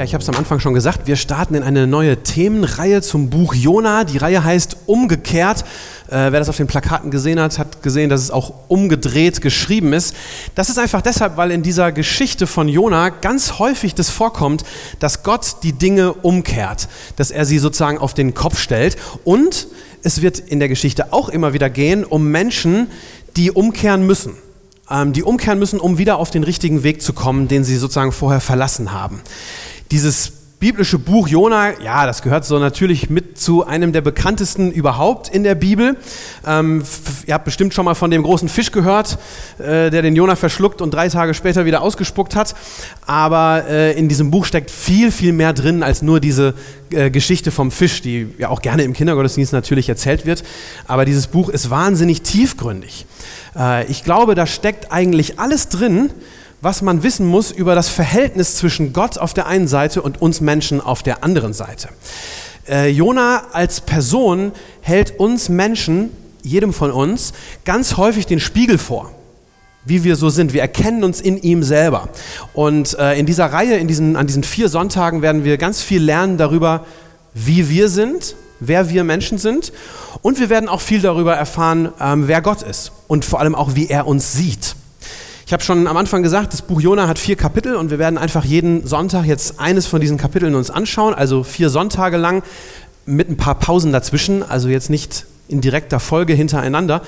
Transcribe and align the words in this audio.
Ja, 0.00 0.04
ich 0.04 0.14
habe 0.14 0.22
es 0.22 0.28
am 0.30 0.36
Anfang 0.36 0.60
schon 0.60 0.72
gesagt, 0.72 1.08
wir 1.08 1.16
starten 1.16 1.54
in 1.54 1.62
eine 1.62 1.86
neue 1.86 2.22
Themenreihe 2.22 3.02
zum 3.02 3.28
Buch 3.28 3.52
Jona. 3.52 4.04
Die 4.04 4.16
Reihe 4.16 4.42
heißt 4.42 4.78
Umgekehrt. 4.86 5.60
Äh, 6.08 6.32
wer 6.32 6.38
das 6.38 6.48
auf 6.48 6.56
den 6.56 6.68
Plakaten 6.68 7.10
gesehen 7.10 7.38
hat, 7.38 7.58
hat 7.58 7.82
gesehen, 7.82 8.08
dass 8.08 8.22
es 8.22 8.30
auch 8.30 8.54
umgedreht 8.68 9.42
geschrieben 9.42 9.92
ist. 9.92 10.16
Das 10.54 10.70
ist 10.70 10.78
einfach 10.78 11.02
deshalb, 11.02 11.36
weil 11.36 11.50
in 11.50 11.62
dieser 11.62 11.92
Geschichte 11.92 12.46
von 12.46 12.66
Jona 12.66 13.10
ganz 13.10 13.58
häufig 13.58 13.94
das 13.94 14.08
vorkommt, 14.08 14.64
dass 15.00 15.22
Gott 15.22 15.56
die 15.64 15.74
Dinge 15.74 16.14
umkehrt, 16.14 16.88
dass 17.16 17.30
er 17.30 17.44
sie 17.44 17.58
sozusagen 17.58 17.98
auf 17.98 18.14
den 18.14 18.32
Kopf 18.32 18.58
stellt. 18.58 18.96
Und 19.24 19.66
es 20.02 20.22
wird 20.22 20.38
in 20.38 20.60
der 20.60 20.70
Geschichte 20.70 21.12
auch 21.12 21.28
immer 21.28 21.52
wieder 21.52 21.68
gehen 21.68 22.06
um 22.06 22.30
Menschen, 22.30 22.86
die 23.36 23.50
umkehren 23.50 24.06
müssen 24.06 24.32
ähm, 24.90 25.12
die 25.12 25.22
umkehren 25.22 25.58
müssen, 25.58 25.78
um 25.78 25.98
wieder 25.98 26.18
auf 26.18 26.30
den 26.30 26.42
richtigen 26.42 26.82
Weg 26.82 27.00
zu 27.02 27.12
kommen, 27.12 27.48
den 27.48 27.64
sie 27.64 27.76
sozusagen 27.76 28.12
vorher 28.12 28.40
verlassen 28.40 28.92
haben. 28.92 29.22
Dieses 29.90 30.30
biblische 30.60 31.00
Buch 31.00 31.26
Jona, 31.26 31.80
ja, 31.80 32.06
das 32.06 32.22
gehört 32.22 32.44
so 32.44 32.60
natürlich 32.60 33.10
mit 33.10 33.38
zu 33.38 33.66
einem 33.66 33.92
der 33.92 34.02
bekanntesten 34.02 34.70
überhaupt 34.70 35.28
in 35.28 35.42
der 35.42 35.56
Bibel. 35.56 35.96
Ähm, 36.46 36.84
ihr 37.26 37.34
habt 37.34 37.46
bestimmt 37.46 37.74
schon 37.74 37.86
mal 37.86 37.94
von 37.94 38.12
dem 38.12 38.22
großen 38.22 38.48
Fisch 38.48 38.70
gehört, 38.70 39.18
äh, 39.58 39.90
der 39.90 40.02
den 40.02 40.14
Jona 40.14 40.36
verschluckt 40.36 40.80
und 40.80 40.94
drei 40.94 41.08
Tage 41.08 41.34
später 41.34 41.64
wieder 41.64 41.82
ausgespuckt 41.82 42.36
hat. 42.36 42.54
Aber 43.04 43.64
äh, 43.68 43.98
in 43.98 44.08
diesem 44.08 44.30
Buch 44.30 44.44
steckt 44.44 44.70
viel, 44.70 45.10
viel 45.10 45.32
mehr 45.32 45.54
drin 45.54 45.82
als 45.82 46.02
nur 46.02 46.20
diese 46.20 46.54
äh, 46.90 47.10
Geschichte 47.10 47.50
vom 47.50 47.72
Fisch, 47.72 48.00
die 48.00 48.28
ja 48.38 48.50
auch 48.50 48.62
gerne 48.62 48.84
im 48.84 48.92
Kindergottesdienst 48.92 49.52
natürlich 49.52 49.88
erzählt 49.88 50.24
wird. 50.24 50.44
Aber 50.86 51.04
dieses 51.04 51.26
Buch 51.26 51.48
ist 51.48 51.70
wahnsinnig 51.70 52.22
tiefgründig. 52.22 53.06
Äh, 53.56 53.86
ich 53.86 54.04
glaube, 54.04 54.36
da 54.36 54.46
steckt 54.46 54.92
eigentlich 54.92 55.40
alles 55.40 55.68
drin, 55.68 56.10
was 56.60 56.82
man 56.82 57.02
wissen 57.02 57.26
muss 57.26 57.50
über 57.50 57.74
das 57.74 57.88
Verhältnis 57.88 58.56
zwischen 58.56 58.92
Gott 58.92 59.18
auf 59.18 59.34
der 59.34 59.46
einen 59.46 59.68
Seite 59.68 60.02
und 60.02 60.20
uns 60.20 60.40
Menschen 60.40 60.80
auf 60.80 61.02
der 61.02 61.24
anderen 61.24 61.52
Seite. 61.52 61.88
Äh, 62.68 62.90
Jona 62.90 63.44
als 63.52 63.80
Person 63.80 64.52
hält 64.80 65.18
uns 65.18 65.48
Menschen, 65.48 66.10
jedem 66.42 66.72
von 66.72 66.90
uns, 66.90 67.32
ganz 67.64 67.96
häufig 67.96 68.26
den 68.26 68.40
Spiegel 68.40 68.78
vor 68.78 69.12
wie 69.84 70.04
wir 70.04 70.16
so 70.16 70.28
sind. 70.28 70.52
Wir 70.52 70.60
erkennen 70.60 71.04
uns 71.04 71.20
in 71.20 71.38
ihm 71.38 71.62
selber. 71.62 72.08
Und 72.52 72.98
äh, 72.98 73.18
in 73.18 73.26
dieser 73.26 73.46
Reihe, 73.46 73.76
in 73.78 73.88
diesen, 73.88 74.16
an 74.16 74.26
diesen 74.26 74.44
vier 74.44 74.68
Sonntagen, 74.68 75.22
werden 75.22 75.44
wir 75.44 75.56
ganz 75.56 75.82
viel 75.82 76.02
lernen 76.02 76.36
darüber, 76.36 76.84
wie 77.32 77.68
wir 77.70 77.88
sind, 77.88 78.36
wer 78.60 78.90
wir 78.90 79.04
Menschen 79.04 79.38
sind. 79.38 79.72
Und 80.22 80.38
wir 80.38 80.50
werden 80.50 80.68
auch 80.68 80.80
viel 80.80 81.00
darüber 81.00 81.34
erfahren, 81.34 81.92
ähm, 82.00 82.28
wer 82.28 82.42
Gott 82.42 82.62
ist 82.62 82.92
und 83.08 83.24
vor 83.24 83.40
allem 83.40 83.54
auch, 83.54 83.74
wie 83.74 83.88
er 83.88 84.06
uns 84.06 84.32
sieht. 84.32 84.76
Ich 85.50 85.52
habe 85.52 85.64
schon 85.64 85.88
am 85.88 85.96
Anfang 85.96 86.22
gesagt, 86.22 86.52
das 86.52 86.62
Buch 86.62 86.80
Jona 86.80 87.08
hat 87.08 87.18
vier 87.18 87.34
Kapitel 87.34 87.74
und 87.74 87.90
wir 87.90 87.98
werden 87.98 88.18
einfach 88.18 88.44
jeden 88.44 88.86
Sonntag 88.86 89.24
jetzt 89.24 89.58
eines 89.58 89.84
von 89.84 90.00
diesen 90.00 90.16
Kapiteln 90.16 90.54
uns 90.54 90.70
anschauen, 90.70 91.12
also 91.12 91.42
vier 91.42 91.70
Sonntage 91.70 92.18
lang 92.18 92.44
mit 93.04 93.28
ein 93.28 93.36
paar 93.36 93.56
Pausen 93.56 93.90
dazwischen, 93.90 94.44
also 94.48 94.68
jetzt 94.68 94.90
nicht 94.90 95.26
in 95.48 95.60
direkter 95.60 95.98
Folge 95.98 96.34
hintereinander. 96.34 97.02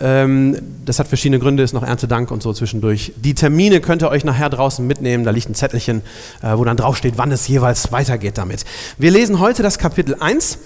Ähm, 0.00 0.58
das 0.84 0.98
hat 0.98 1.08
verschiedene 1.08 1.38
Gründe, 1.38 1.62
ist 1.62 1.72
noch 1.72 1.82
Erntedank 1.82 2.30
und 2.30 2.42
so 2.42 2.52
zwischendurch. 2.52 3.14
Die 3.16 3.32
Termine 3.32 3.80
könnt 3.80 4.02
ihr 4.02 4.10
euch 4.10 4.22
nachher 4.22 4.50
draußen 4.50 4.86
mitnehmen, 4.86 5.24
da 5.24 5.30
liegt 5.30 5.48
ein 5.48 5.54
Zettelchen, 5.54 6.02
äh, 6.42 6.58
wo 6.58 6.66
dann 6.66 6.76
draufsteht, 6.76 7.14
wann 7.16 7.32
es 7.32 7.48
jeweils 7.48 7.90
weitergeht 7.90 8.36
damit. 8.36 8.66
Wir 8.98 9.10
lesen 9.10 9.38
heute 9.38 9.62
das 9.62 9.78
Kapitel 9.78 10.14
1 10.20 10.58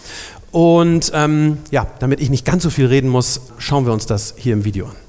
und 0.51 1.13
ähm, 1.15 1.59
ja, 1.71 1.87
damit 2.01 2.21
ich 2.21 2.31
nicht 2.31 2.45
ganz 2.45 2.65
so 2.65 2.71
viel 2.71 2.87
reden 2.87 3.09
muss, 3.09 3.43
schauen 3.59 3.87
wir 3.87 3.93
uns 3.93 4.07
das 4.07 4.35
hier 4.37 4.55
im 4.55 4.65
Video 4.65 4.87
an. 4.87 5.02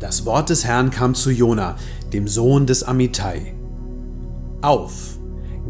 Das 0.00 0.24
Wort 0.24 0.50
des 0.50 0.64
Herrn 0.64 0.90
kam 0.90 1.14
zu 1.14 1.30
Jona, 1.30 1.76
dem 2.12 2.28
Sohn 2.28 2.66
des 2.66 2.84
Amittai. 2.84 3.54
Auf, 4.62 5.18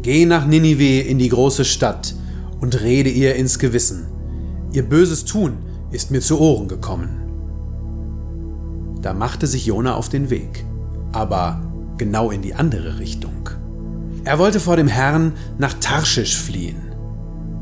geh 0.03 0.25
nach 0.25 0.45
Ninive 0.45 1.01
in 1.01 1.17
die 1.17 1.29
große 1.29 1.65
Stadt 1.65 2.13
und 2.61 2.81
rede 2.81 3.09
ihr 3.09 3.35
ins 3.35 3.57
Gewissen. 3.57 4.07
Ihr 4.71 4.83
böses 4.83 5.25
Tun 5.25 5.57
ist 5.91 6.11
mir 6.11 6.21
zu 6.21 6.39
Ohren 6.39 6.67
gekommen. 6.67 7.09
Da 9.01 9.13
machte 9.13 9.47
sich 9.47 9.65
Jona 9.65 9.95
auf 9.95 10.09
den 10.09 10.29
Weg, 10.29 10.63
aber 11.11 11.61
genau 11.97 12.29
in 12.29 12.43
die 12.43 12.53
andere 12.53 12.99
Richtung. 12.99 13.49
Er 14.25 14.37
wollte 14.37 14.59
vor 14.59 14.75
dem 14.75 14.87
Herrn 14.87 15.33
nach 15.57 15.73
Tarschisch 15.75 16.37
fliehen. 16.37 16.93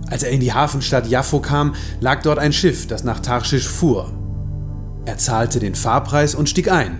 Als 0.09 0.23
er 0.23 0.31
in 0.31 0.41
die 0.41 0.53
Hafenstadt 0.53 1.07
Jaffo 1.07 1.39
kam, 1.39 1.75
lag 2.01 2.23
dort 2.23 2.39
ein 2.39 2.51
Schiff, 2.51 2.87
das 2.87 3.05
nach 3.05 3.19
Tarschisch 3.19 3.67
fuhr. 3.67 4.11
Er 5.07 5.17
zahlte 5.17 5.59
den 5.59 5.73
Fahrpreis 5.73 6.35
und 6.35 6.49
stieg 6.49 6.69
ein, 6.69 6.99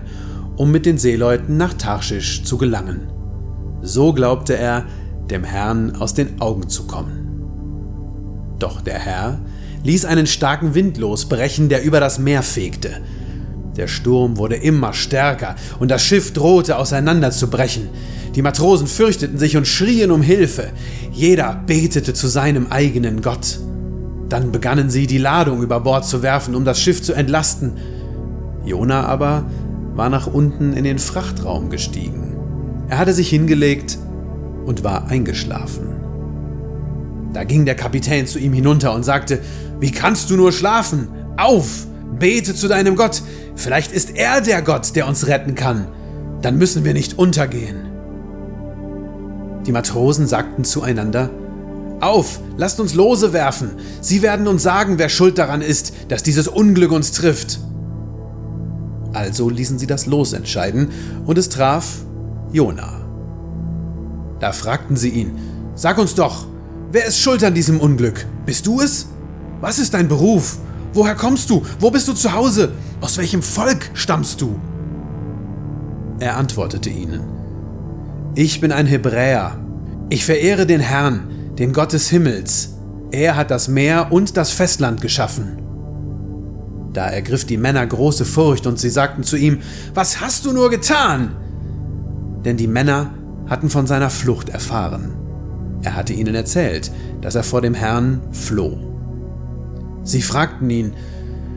um 0.56 0.70
mit 0.70 0.86
den 0.86 0.96
Seeleuten 0.96 1.58
nach 1.58 1.74
Tarschisch 1.74 2.42
zu 2.42 2.56
gelangen. 2.56 3.12
So 3.82 4.14
glaubte 4.14 4.56
er, 4.56 4.86
dem 5.30 5.44
Herrn 5.44 5.94
aus 5.94 6.14
den 6.14 6.40
Augen 6.40 6.70
zu 6.70 6.86
kommen. 6.86 7.42
Doch 8.58 8.80
der 8.80 8.98
Herr 8.98 9.40
ließ 9.84 10.06
einen 10.06 10.26
starken 10.26 10.74
Wind 10.74 10.96
losbrechen, 10.96 11.68
der 11.68 11.84
über 11.84 12.00
das 12.00 12.18
Meer 12.18 12.42
fegte. 12.42 13.02
Der 13.76 13.88
Sturm 13.88 14.38
wurde 14.38 14.56
immer 14.56 14.94
stärker 14.94 15.56
und 15.78 15.90
das 15.90 16.02
Schiff 16.02 16.32
drohte 16.32 16.78
auseinanderzubrechen. 16.78 17.90
Die 18.34 18.40
Matrosen 18.40 18.86
fürchteten 18.86 19.36
sich 19.36 19.58
und 19.58 19.68
schrien 19.68 20.10
um 20.10 20.22
Hilfe. 20.22 20.70
Jeder 21.12 21.62
betete 21.66 22.14
zu 22.14 22.26
seinem 22.26 22.68
eigenen 22.68 23.20
Gott. 23.20 23.58
Dann 24.30 24.50
begannen 24.50 24.88
sie, 24.88 25.06
die 25.06 25.18
Ladung 25.18 25.62
über 25.62 25.80
Bord 25.80 26.06
zu 26.06 26.22
werfen, 26.22 26.54
um 26.54 26.64
das 26.64 26.80
Schiff 26.80 27.02
zu 27.02 27.12
entlasten. 27.12 27.74
Jona 28.68 29.04
aber 29.04 29.44
war 29.94 30.10
nach 30.10 30.26
unten 30.26 30.74
in 30.74 30.84
den 30.84 30.98
Frachtraum 30.98 31.70
gestiegen. 31.70 32.36
Er 32.88 32.98
hatte 32.98 33.12
sich 33.12 33.28
hingelegt 33.28 33.98
und 34.64 34.84
war 34.84 35.08
eingeschlafen. 35.08 35.88
Da 37.32 37.44
ging 37.44 37.64
der 37.64 37.74
Kapitän 37.74 38.26
zu 38.26 38.38
ihm 38.38 38.52
hinunter 38.52 38.94
und 38.94 39.04
sagte, 39.04 39.40
Wie 39.80 39.90
kannst 39.90 40.30
du 40.30 40.36
nur 40.36 40.52
schlafen? 40.52 41.08
Auf, 41.36 41.86
bete 42.18 42.54
zu 42.54 42.68
deinem 42.68 42.96
Gott, 42.96 43.22
vielleicht 43.54 43.92
ist 43.92 44.16
er 44.16 44.40
der 44.40 44.62
Gott, 44.62 44.96
der 44.96 45.06
uns 45.06 45.26
retten 45.26 45.54
kann, 45.54 45.88
dann 46.42 46.58
müssen 46.58 46.84
wir 46.84 46.94
nicht 46.94 47.18
untergehen. 47.18 47.88
Die 49.66 49.72
Matrosen 49.72 50.26
sagten 50.26 50.64
zueinander, 50.64 51.30
Auf, 52.00 52.40
lasst 52.56 52.80
uns 52.80 52.94
Lose 52.94 53.32
werfen, 53.32 53.72
sie 54.00 54.22
werden 54.22 54.48
uns 54.48 54.62
sagen, 54.62 54.98
wer 54.98 55.08
schuld 55.08 55.38
daran 55.38 55.60
ist, 55.60 55.92
dass 56.08 56.22
dieses 56.22 56.48
Unglück 56.48 56.92
uns 56.92 57.12
trifft. 57.12 57.60
Also 59.12 59.48
ließen 59.48 59.78
sie 59.78 59.86
das 59.86 60.06
Los 60.06 60.32
entscheiden 60.32 60.90
und 61.24 61.38
es 61.38 61.48
traf 61.48 62.02
Jona. 62.52 63.00
Da 64.40 64.52
fragten 64.52 64.96
sie 64.96 65.10
ihn: 65.10 65.32
Sag 65.74 65.98
uns 65.98 66.14
doch, 66.14 66.46
wer 66.92 67.06
ist 67.06 67.18
schuld 67.18 67.42
an 67.44 67.54
diesem 67.54 67.80
Unglück? 67.80 68.26
Bist 68.46 68.66
du 68.66 68.80
es? 68.80 69.08
Was 69.60 69.78
ist 69.78 69.94
dein 69.94 70.08
Beruf? 70.08 70.58
Woher 70.92 71.14
kommst 71.14 71.50
du? 71.50 71.62
Wo 71.80 71.90
bist 71.90 72.08
du 72.08 72.12
zu 72.12 72.32
Hause? 72.32 72.72
Aus 73.00 73.18
welchem 73.18 73.42
Volk 73.42 73.90
stammst 73.94 74.40
du? 74.40 74.58
Er 76.20 76.36
antwortete 76.36 76.90
ihnen: 76.90 77.22
Ich 78.34 78.60
bin 78.60 78.72
ein 78.72 78.86
Hebräer. 78.86 79.58
Ich 80.10 80.24
verehre 80.24 80.66
den 80.66 80.80
Herrn, 80.80 81.28
den 81.58 81.72
Gott 81.72 81.92
des 81.92 82.08
Himmels. 82.08 82.74
Er 83.10 83.36
hat 83.36 83.50
das 83.50 83.68
Meer 83.68 84.08
und 84.10 84.36
das 84.36 84.50
Festland 84.50 85.00
geschaffen. 85.00 85.67
Da 86.98 87.06
ergriff 87.06 87.44
die 87.44 87.58
Männer 87.58 87.86
große 87.86 88.24
Furcht 88.24 88.66
und 88.66 88.80
sie 88.80 88.90
sagten 88.90 89.22
zu 89.22 89.36
ihm, 89.36 89.60
Was 89.94 90.20
hast 90.20 90.44
du 90.44 90.52
nur 90.52 90.68
getan? 90.68 91.36
Denn 92.44 92.56
die 92.56 92.66
Männer 92.66 93.12
hatten 93.46 93.70
von 93.70 93.86
seiner 93.86 94.10
Flucht 94.10 94.48
erfahren. 94.48 95.14
Er 95.84 95.94
hatte 95.94 96.12
ihnen 96.12 96.34
erzählt, 96.34 96.90
dass 97.20 97.36
er 97.36 97.44
vor 97.44 97.60
dem 97.60 97.74
Herrn 97.74 98.20
floh. 98.32 98.78
Sie 100.02 100.20
fragten 100.20 100.68
ihn, 100.70 100.92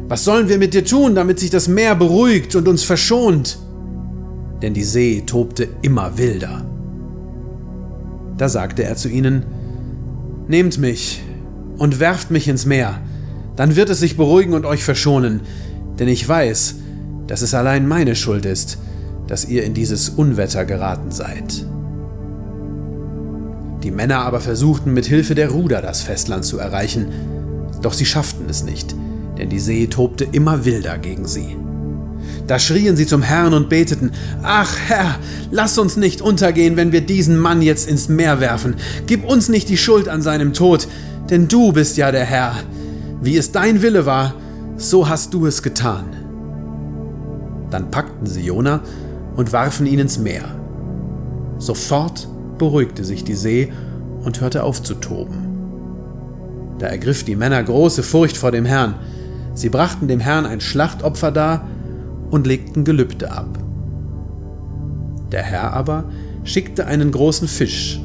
Was 0.07 0.25
sollen 0.25 0.47
wir 0.47 0.59
mit 0.59 0.75
dir 0.75 0.85
tun, 0.85 1.15
damit 1.15 1.39
sich 1.39 1.49
das 1.49 1.67
Meer 1.67 1.95
beruhigt 1.95 2.55
und 2.55 2.67
uns 2.67 2.83
verschont? 2.83 3.57
Denn 4.61 4.75
die 4.75 4.83
See 4.83 5.23
tobte 5.25 5.69
immer 5.81 6.19
wilder. 6.19 6.63
Da 8.37 8.47
sagte 8.47 8.83
er 8.83 8.95
zu 8.95 9.09
ihnen, 9.09 9.47
Nehmt 10.47 10.77
mich 10.77 11.23
und 11.79 11.99
werft 11.99 12.29
mich 12.29 12.47
ins 12.47 12.67
Meer, 12.67 12.99
dann 13.55 13.75
wird 13.75 13.89
es 13.89 13.99
sich 13.99 14.17
beruhigen 14.17 14.53
und 14.53 14.65
euch 14.65 14.83
verschonen, 14.83 15.41
denn 15.99 16.07
ich 16.07 16.27
weiß, 16.27 16.75
dass 17.27 17.41
es 17.41 17.53
allein 17.53 17.87
meine 17.87 18.15
Schuld 18.15 18.45
ist, 18.45 18.77
dass 19.27 19.45
ihr 19.45 19.63
in 19.63 19.73
dieses 19.73 20.09
Unwetter 20.09 20.65
geraten 20.65 21.11
seid. 21.11 21.65
Die 23.83 23.91
Männer 23.91 24.19
aber 24.19 24.41
versuchten 24.41 24.93
mit 24.93 25.05
Hilfe 25.05 25.35
der 25.35 25.49
Ruder 25.49 25.81
das 25.81 26.01
Festland 26.01 26.45
zu 26.45 26.59
erreichen, 26.59 27.07
doch 27.81 27.93
sie 27.93 28.05
schafften 28.05 28.45
es 28.49 28.63
nicht, 28.63 28.95
denn 29.37 29.49
die 29.49 29.59
See 29.59 29.87
tobte 29.87 30.27
immer 30.31 30.65
wilder 30.65 30.97
gegen 30.97 31.27
sie. 31.27 31.55
Da 32.47 32.59
schrien 32.59 32.97
sie 32.97 33.07
zum 33.07 33.21
Herrn 33.21 33.53
und 33.53 33.69
beteten, 33.69 34.11
Ach 34.43 34.75
Herr, 34.87 35.15
lass 35.51 35.77
uns 35.77 35.97
nicht 35.97 36.21
untergehen, 36.21 36.75
wenn 36.75 36.91
wir 36.91 37.01
diesen 37.01 37.37
Mann 37.37 37.61
jetzt 37.61 37.87
ins 37.87 38.09
Meer 38.09 38.39
werfen. 38.39 38.75
Gib 39.07 39.23
uns 39.23 39.47
nicht 39.49 39.69
die 39.69 39.77
Schuld 39.77 40.09
an 40.09 40.21
seinem 40.21 40.53
Tod, 40.53 40.87
denn 41.29 41.47
du 41.47 41.71
bist 41.71 41.97
ja 41.97 42.11
der 42.11 42.25
Herr. 42.25 42.55
Wie 43.21 43.37
es 43.37 43.51
dein 43.51 43.81
Wille 43.83 44.07
war, 44.07 44.33
so 44.77 45.07
hast 45.07 45.33
du 45.33 45.45
es 45.45 45.61
getan. 45.61 46.05
Dann 47.69 47.91
packten 47.91 48.25
sie 48.25 48.41
Jona 48.41 48.81
und 49.35 49.53
warfen 49.53 49.85
ihn 49.85 49.99
ins 49.99 50.17
Meer. 50.17 50.45
Sofort 51.59 52.27
beruhigte 52.57 53.03
sich 53.03 53.23
die 53.23 53.35
See 53.35 53.71
und 54.23 54.41
hörte 54.41 54.63
auf 54.63 54.81
zu 54.81 54.95
toben. 54.95 55.47
Da 56.79 56.87
ergriff 56.87 57.23
die 57.23 57.35
Männer 57.35 57.61
große 57.61 58.01
Furcht 58.01 58.35
vor 58.35 58.51
dem 58.51 58.65
Herrn. 58.65 58.95
Sie 59.53 59.69
brachten 59.69 60.07
dem 60.07 60.19
Herrn 60.19 60.47
ein 60.47 60.59
Schlachtopfer 60.59 61.31
dar 61.31 61.67
und 62.31 62.47
legten 62.47 62.83
Gelübde 62.83 63.31
ab. 63.31 63.59
Der 65.31 65.43
Herr 65.43 65.73
aber 65.73 66.05
schickte 66.43 66.87
einen 66.87 67.11
großen 67.11 67.47
Fisch, 67.47 68.01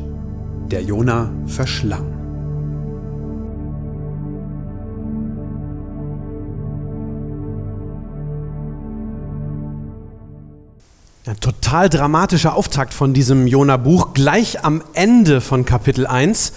der 0.70 0.82
Jona 0.82 1.30
verschlang. 1.46 2.15
Total 11.40 11.88
dramatischer 11.88 12.54
Auftakt 12.54 12.94
von 12.94 13.14
diesem 13.14 13.46
Jona-Buch, 13.46 14.14
gleich 14.14 14.64
am 14.64 14.82
Ende 14.94 15.40
von 15.40 15.64
Kapitel 15.64 16.06
1. 16.06 16.52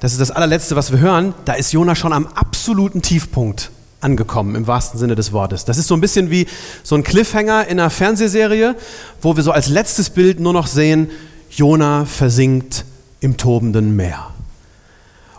Das 0.00 0.12
ist 0.12 0.20
das 0.20 0.30
allerletzte, 0.30 0.76
was 0.76 0.92
wir 0.92 0.98
hören. 0.98 1.34
Da 1.44 1.54
ist 1.54 1.72
Jona 1.72 1.94
schon 1.94 2.12
am 2.12 2.26
absoluten 2.26 3.02
Tiefpunkt 3.02 3.70
angekommen, 4.00 4.54
im 4.54 4.66
wahrsten 4.66 5.00
Sinne 5.00 5.14
des 5.14 5.32
Wortes. 5.32 5.64
Das 5.64 5.78
ist 5.78 5.88
so 5.88 5.94
ein 5.94 6.00
bisschen 6.00 6.30
wie 6.30 6.46
so 6.82 6.94
ein 6.94 7.02
Cliffhanger 7.02 7.66
in 7.66 7.80
einer 7.80 7.90
Fernsehserie, 7.90 8.76
wo 9.22 9.36
wir 9.36 9.42
so 9.42 9.50
als 9.50 9.68
letztes 9.68 10.10
Bild 10.10 10.40
nur 10.40 10.52
noch 10.52 10.66
sehen, 10.66 11.10
Jona 11.50 12.04
versinkt 12.04 12.84
im 13.20 13.36
tobenden 13.36 13.96
Meer. 13.96 14.30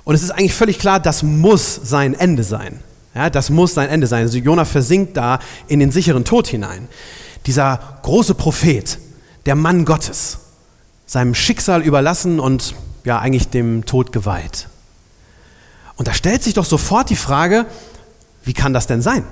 Und 0.04 0.16
es 0.16 0.24
ist 0.24 0.32
eigentlich 0.32 0.54
völlig 0.54 0.80
klar, 0.80 1.00
das 1.00 1.24
muss 1.24 1.80
sein 1.84 2.14
Ende 2.14 2.44
sein. 2.44 2.80
Ja, 3.14 3.30
das 3.30 3.50
muss 3.50 3.74
sein 3.74 3.90
Ende 3.90 4.08
sein. 4.08 4.24
Also 4.24 4.38
Jona 4.38 4.66
versinkt 4.66 5.16
da 5.16 5.40
in 5.68 5.80
den 5.80 5.92
sicheren 5.92 6.26
Tod 6.26 6.48
hinein. 6.48 6.88
Dieser 7.46 8.00
große 8.02 8.36
Prophet, 8.36 9.00
der 9.46 9.56
Mann 9.56 9.86
Gottes, 9.86 10.40
seinem 11.06 11.36
Schicksal 11.36 11.82
überlassen 11.82 12.40
und 12.40 12.76
ja 13.04 13.20
eigentlich 13.20 13.50
dem 13.50 13.86
Tod 13.86 14.12
geweiht. 14.12 14.68
Und 15.96 16.08
da 16.08 16.14
stellt 16.14 16.44
sich 16.44 16.56
doch 16.56 16.66
sofort 16.66 17.10
die 17.10 17.16
Frage, 17.16 17.66
wie 18.44 18.54
kann 18.54 18.74
das 18.74 18.88
denn 18.88 19.02
sein? 19.02 19.24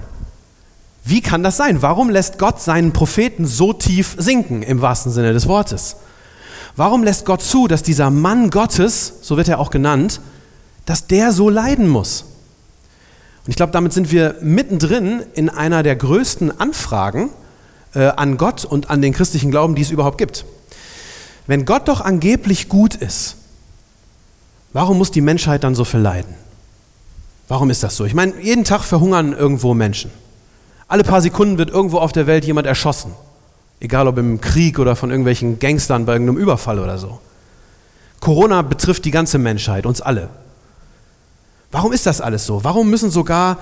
Wie 1.04 1.22
kann 1.22 1.44
das 1.44 1.58
sein? 1.58 1.82
Warum 1.82 2.10
lässt 2.10 2.40
Gott 2.40 2.62
seinen 2.62 2.94
Propheten 2.94 3.46
so 3.46 3.74
tief 3.74 4.16
sinken, 4.18 4.64
im 4.64 4.82
wahrsten 4.82 5.12
Sinne 5.12 5.34
des 5.34 5.48
Wortes? 5.48 5.98
Warum 6.76 7.04
lässt 7.04 7.26
Gott 7.26 7.42
zu, 7.42 7.68
dass 7.68 7.84
dieser 7.84 8.10
Mann 8.10 8.50
Gottes, 8.50 9.14
so 9.22 9.36
wird 9.38 9.50
er 9.50 9.60
auch 9.60 9.70
genannt, 9.70 10.22
dass 10.86 11.08
der 11.08 11.34
so 11.34 11.50
leiden 11.50 11.90
muss? 11.90 12.24
Und 13.46 13.50
ich 13.50 13.58
glaube, 13.58 13.74
damit 13.74 13.92
sind 13.92 14.12
wir 14.12 14.38
mittendrin 14.42 15.24
in 15.34 15.50
einer 15.50 15.84
der 15.84 15.98
größten 15.98 16.60
Anfragen 16.60 17.30
äh, 17.94 18.08
an 18.08 18.38
Gott 18.38 18.66
und 18.66 18.90
an 18.90 19.02
den 19.02 19.14
christlichen 19.14 19.52
Glauben, 19.52 19.76
die 19.76 19.82
es 19.82 19.92
überhaupt 19.92 20.18
gibt. 20.18 20.46
Wenn 21.48 21.66
Gott 21.66 21.88
doch 21.88 22.02
angeblich 22.02 22.70
gut 22.70 22.96
ist, 22.96 23.36
warum 24.72 24.98
muss 24.98 25.12
die 25.12 25.22
Menschheit 25.22 25.64
dann 25.64 25.76
so 25.76 25.84
viel 25.84 26.00
leiden? 26.00 26.36
Warum 27.48 27.70
ist 27.70 27.84
das 27.84 27.96
so? 27.96 28.06
Ich 28.06 28.14
meine, 28.14 28.34
jeden 28.42 28.64
Tag 28.64 28.84
verhungern 28.84 29.34
irgendwo 29.34 29.74
Menschen. 29.74 30.12
Alle 30.88 31.04
paar 31.04 31.22
Sekunden 31.22 31.58
wird 31.58 31.70
irgendwo 31.70 32.00
auf 32.00 32.12
der 32.12 32.28
Welt 32.28 32.46
jemand 32.46 32.68
erschossen. 32.68 33.12
Egal 33.80 34.08
ob 34.08 34.18
im 34.18 34.40
Krieg 34.40 34.80
oder 34.80 34.96
von 34.96 35.10
irgendwelchen 35.10 35.60
Gangstern 35.60 36.06
bei 36.06 36.14
irgendeinem 36.14 36.38
Überfall 36.38 36.80
oder 36.80 36.98
so. 36.98 37.20
Corona 38.22 38.62
betrifft 38.62 39.04
die 39.04 39.12
ganze 39.12 39.38
Menschheit, 39.38 39.86
uns 39.86 40.00
alle. 40.00 40.30
Warum 41.72 41.92
ist 41.92 42.06
das 42.06 42.22
alles 42.22 42.46
so? 42.46 42.64
Warum 42.64 42.90
müssen 42.90 43.10
sogar 43.12 43.58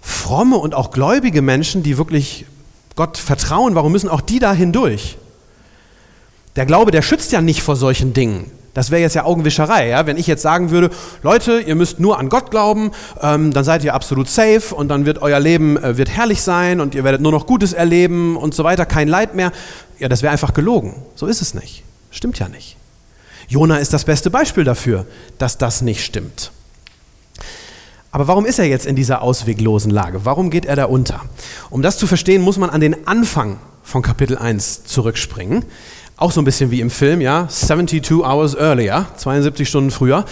fromme 0.00 0.56
und 0.56 0.74
auch 0.74 0.90
gläubige 0.90 1.42
Menschen, 1.42 1.82
die 1.82 1.98
wirklich 1.98 2.46
Gott 2.96 3.18
vertrauen, 3.18 3.74
warum 3.74 3.92
müssen 3.92 4.08
auch 4.08 4.20
die 4.20 4.38
da 4.38 4.52
hindurch? 4.52 5.18
Der 6.56 6.66
Glaube, 6.66 6.90
der 6.90 7.02
schützt 7.02 7.32
ja 7.32 7.40
nicht 7.40 7.62
vor 7.62 7.76
solchen 7.76 8.12
Dingen. 8.12 8.50
Das 8.74 8.90
wäre 8.90 9.02
jetzt 9.02 9.14
ja 9.14 9.24
Augenwischerei, 9.24 9.88
ja? 9.88 10.06
wenn 10.06 10.16
ich 10.16 10.26
jetzt 10.26 10.40
sagen 10.40 10.70
würde, 10.70 10.90
Leute, 11.22 11.60
ihr 11.60 11.74
müsst 11.74 12.00
nur 12.00 12.18
an 12.18 12.30
Gott 12.30 12.50
glauben, 12.50 12.90
ähm, 13.20 13.52
dann 13.52 13.64
seid 13.64 13.84
ihr 13.84 13.92
absolut 13.92 14.30
safe 14.30 14.74
und 14.74 14.88
dann 14.88 15.04
wird 15.04 15.20
euer 15.20 15.40
Leben 15.40 15.76
äh, 15.76 15.98
wird 15.98 16.08
herrlich 16.08 16.40
sein 16.40 16.80
und 16.80 16.94
ihr 16.94 17.04
werdet 17.04 17.20
nur 17.20 17.32
noch 17.32 17.46
Gutes 17.46 17.74
erleben 17.74 18.36
und 18.36 18.54
so 18.54 18.64
weiter, 18.64 18.86
kein 18.86 19.08
Leid 19.08 19.34
mehr. 19.34 19.52
Ja, 19.98 20.08
das 20.08 20.22
wäre 20.22 20.32
einfach 20.32 20.54
gelogen. 20.54 21.02
So 21.16 21.26
ist 21.26 21.42
es 21.42 21.52
nicht. 21.52 21.84
Stimmt 22.10 22.38
ja 22.38 22.48
nicht. 22.48 22.76
Jona 23.46 23.76
ist 23.76 23.92
das 23.92 24.04
beste 24.04 24.30
Beispiel 24.30 24.64
dafür, 24.64 25.04
dass 25.36 25.58
das 25.58 25.82
nicht 25.82 26.02
stimmt. 26.02 26.50
Aber 28.12 28.28
warum 28.28 28.44
ist 28.44 28.58
er 28.58 28.66
jetzt 28.66 28.84
in 28.84 28.94
dieser 28.94 29.22
ausweglosen 29.22 29.90
Lage? 29.90 30.26
Warum 30.26 30.50
geht 30.50 30.66
er 30.66 30.76
da 30.76 30.84
unter? 30.84 31.22
Um 31.70 31.80
das 31.80 31.96
zu 31.96 32.06
verstehen, 32.06 32.42
muss 32.42 32.58
man 32.58 32.68
an 32.68 32.82
den 32.82 33.06
Anfang 33.06 33.58
von 33.82 34.02
Kapitel 34.02 34.36
1 34.36 34.84
zurückspringen. 34.84 35.64
Auch 36.18 36.30
so 36.30 36.42
ein 36.42 36.44
bisschen 36.44 36.70
wie 36.70 36.82
im 36.82 36.90
Film, 36.90 37.22
ja, 37.22 37.48
72 37.48 38.22
hours 38.22 38.54
earlier, 38.54 39.06
72 39.16 39.66
Stunden 39.66 39.90
früher. 39.90 40.26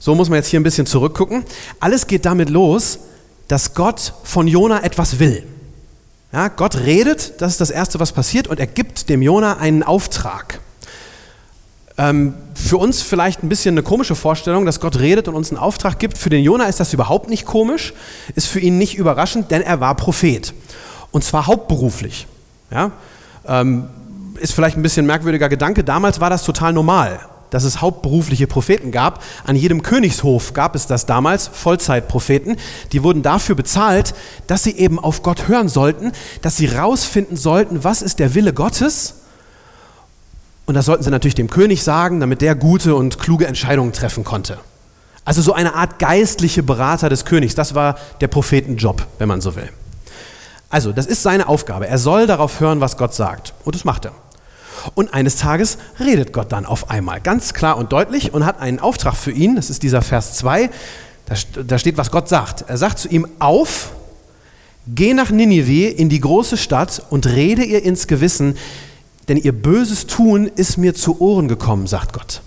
So 0.00 0.14
muss 0.14 0.30
man 0.30 0.36
jetzt 0.36 0.48
hier 0.48 0.58
ein 0.58 0.62
bisschen 0.62 0.86
zurückgucken. 0.86 1.44
Alles 1.80 2.06
geht 2.06 2.24
damit 2.24 2.48
los, 2.48 2.98
dass 3.46 3.74
Gott 3.74 4.14
von 4.24 4.48
Jona 4.48 4.82
etwas 4.82 5.18
will. 5.18 5.44
Ja, 6.32 6.48
Gott 6.48 6.78
redet, 6.78 7.34
das 7.42 7.52
ist 7.52 7.60
das 7.60 7.70
Erste, 7.70 8.00
was 8.00 8.12
passiert, 8.12 8.48
und 8.48 8.58
er 8.58 8.66
gibt 8.66 9.10
dem 9.10 9.20
Jona 9.20 9.58
einen 9.58 9.82
Auftrag. 9.82 10.60
Ähm, 11.98 12.34
für 12.54 12.76
uns 12.76 13.02
vielleicht 13.02 13.42
ein 13.42 13.48
bisschen 13.48 13.74
eine 13.74 13.82
komische 13.82 14.14
Vorstellung, 14.14 14.64
dass 14.64 14.78
Gott 14.78 15.00
redet 15.00 15.26
und 15.26 15.34
uns 15.34 15.50
einen 15.50 15.58
Auftrag 15.58 15.98
gibt. 15.98 16.16
Für 16.16 16.30
den 16.30 16.44
Jona 16.44 16.66
ist 16.66 16.78
das 16.78 16.92
überhaupt 16.92 17.28
nicht 17.28 17.44
komisch, 17.44 17.92
ist 18.36 18.46
für 18.46 18.60
ihn 18.60 18.78
nicht 18.78 18.96
überraschend, 18.96 19.50
denn 19.50 19.62
er 19.62 19.80
war 19.80 19.96
Prophet. 19.96 20.54
Und 21.10 21.24
zwar 21.24 21.48
hauptberuflich. 21.48 22.28
Ja? 22.70 22.92
Ähm, 23.46 23.88
ist 24.38 24.52
vielleicht 24.52 24.76
ein 24.76 24.82
bisschen 24.82 25.06
merkwürdiger 25.06 25.48
Gedanke. 25.48 25.82
Damals 25.82 26.20
war 26.20 26.30
das 26.30 26.44
total 26.44 26.72
normal, 26.72 27.18
dass 27.50 27.64
es 27.64 27.80
hauptberufliche 27.80 28.46
Propheten 28.46 28.92
gab. 28.92 29.22
An 29.44 29.56
jedem 29.56 29.82
Königshof 29.82 30.54
gab 30.54 30.76
es 30.76 30.86
das 30.86 31.06
damals, 31.06 31.48
Vollzeitpropheten. 31.48 32.56
Die 32.92 33.02
wurden 33.02 33.22
dafür 33.22 33.56
bezahlt, 33.56 34.14
dass 34.46 34.62
sie 34.62 34.76
eben 34.76 35.00
auf 35.00 35.24
Gott 35.24 35.48
hören 35.48 35.68
sollten, 35.68 36.12
dass 36.42 36.56
sie 36.56 36.66
rausfinden 36.66 37.36
sollten, 37.36 37.82
was 37.82 38.02
ist 38.02 38.20
der 38.20 38.34
Wille 38.34 38.52
Gottes. 38.52 39.14
Und 40.68 40.74
das 40.74 40.84
sollten 40.84 41.02
sie 41.02 41.10
natürlich 41.10 41.34
dem 41.34 41.48
König 41.48 41.82
sagen, 41.82 42.20
damit 42.20 42.42
der 42.42 42.54
gute 42.54 42.94
und 42.94 43.18
kluge 43.18 43.46
Entscheidungen 43.46 43.94
treffen 43.94 44.22
konnte. 44.22 44.58
Also 45.24 45.40
so 45.40 45.54
eine 45.54 45.74
Art 45.74 45.98
geistliche 45.98 46.62
Berater 46.62 47.08
des 47.08 47.24
Königs. 47.24 47.54
Das 47.54 47.74
war 47.74 47.96
der 48.20 48.28
Prophetenjob, 48.28 49.06
wenn 49.16 49.28
man 49.28 49.40
so 49.40 49.56
will. 49.56 49.70
Also, 50.68 50.92
das 50.92 51.06
ist 51.06 51.22
seine 51.22 51.48
Aufgabe. 51.48 51.86
Er 51.86 51.96
soll 51.96 52.26
darauf 52.26 52.60
hören, 52.60 52.82
was 52.82 52.98
Gott 52.98 53.14
sagt. 53.14 53.54
Und 53.64 53.76
das 53.76 53.86
macht 53.86 54.04
er. 54.04 54.12
Und 54.94 55.14
eines 55.14 55.36
Tages 55.36 55.78
redet 56.00 56.34
Gott 56.34 56.52
dann 56.52 56.66
auf 56.66 56.90
einmal 56.90 57.22
ganz 57.22 57.54
klar 57.54 57.78
und 57.78 57.90
deutlich 57.90 58.34
und 58.34 58.44
hat 58.44 58.60
einen 58.60 58.78
Auftrag 58.78 59.16
für 59.16 59.32
ihn. 59.32 59.56
Das 59.56 59.70
ist 59.70 59.82
dieser 59.82 60.02
Vers 60.02 60.34
2. 60.34 60.68
Da, 61.64 61.78
steht, 61.78 61.96
was 61.96 62.10
Gott 62.10 62.28
sagt. 62.28 62.66
Er 62.68 62.76
sagt 62.76 62.98
zu 62.98 63.08
ihm, 63.08 63.26
auf, 63.38 63.92
geh 64.86 65.14
nach 65.14 65.30
Ninive 65.30 65.88
in 65.88 66.10
die 66.10 66.20
große 66.20 66.58
Stadt 66.58 67.02
und 67.08 67.26
rede 67.26 67.64
ihr 67.64 67.82
ins 67.82 68.06
Gewissen, 68.06 68.58
denn 69.28 69.36
ihr 69.36 69.52
böses 69.52 70.06
Tun 70.06 70.50
ist 70.56 70.78
mir 70.78 70.94
zu 70.94 71.20
Ohren 71.20 71.48
gekommen, 71.48 71.86
sagt 71.86 72.12
Gott. 72.12 72.40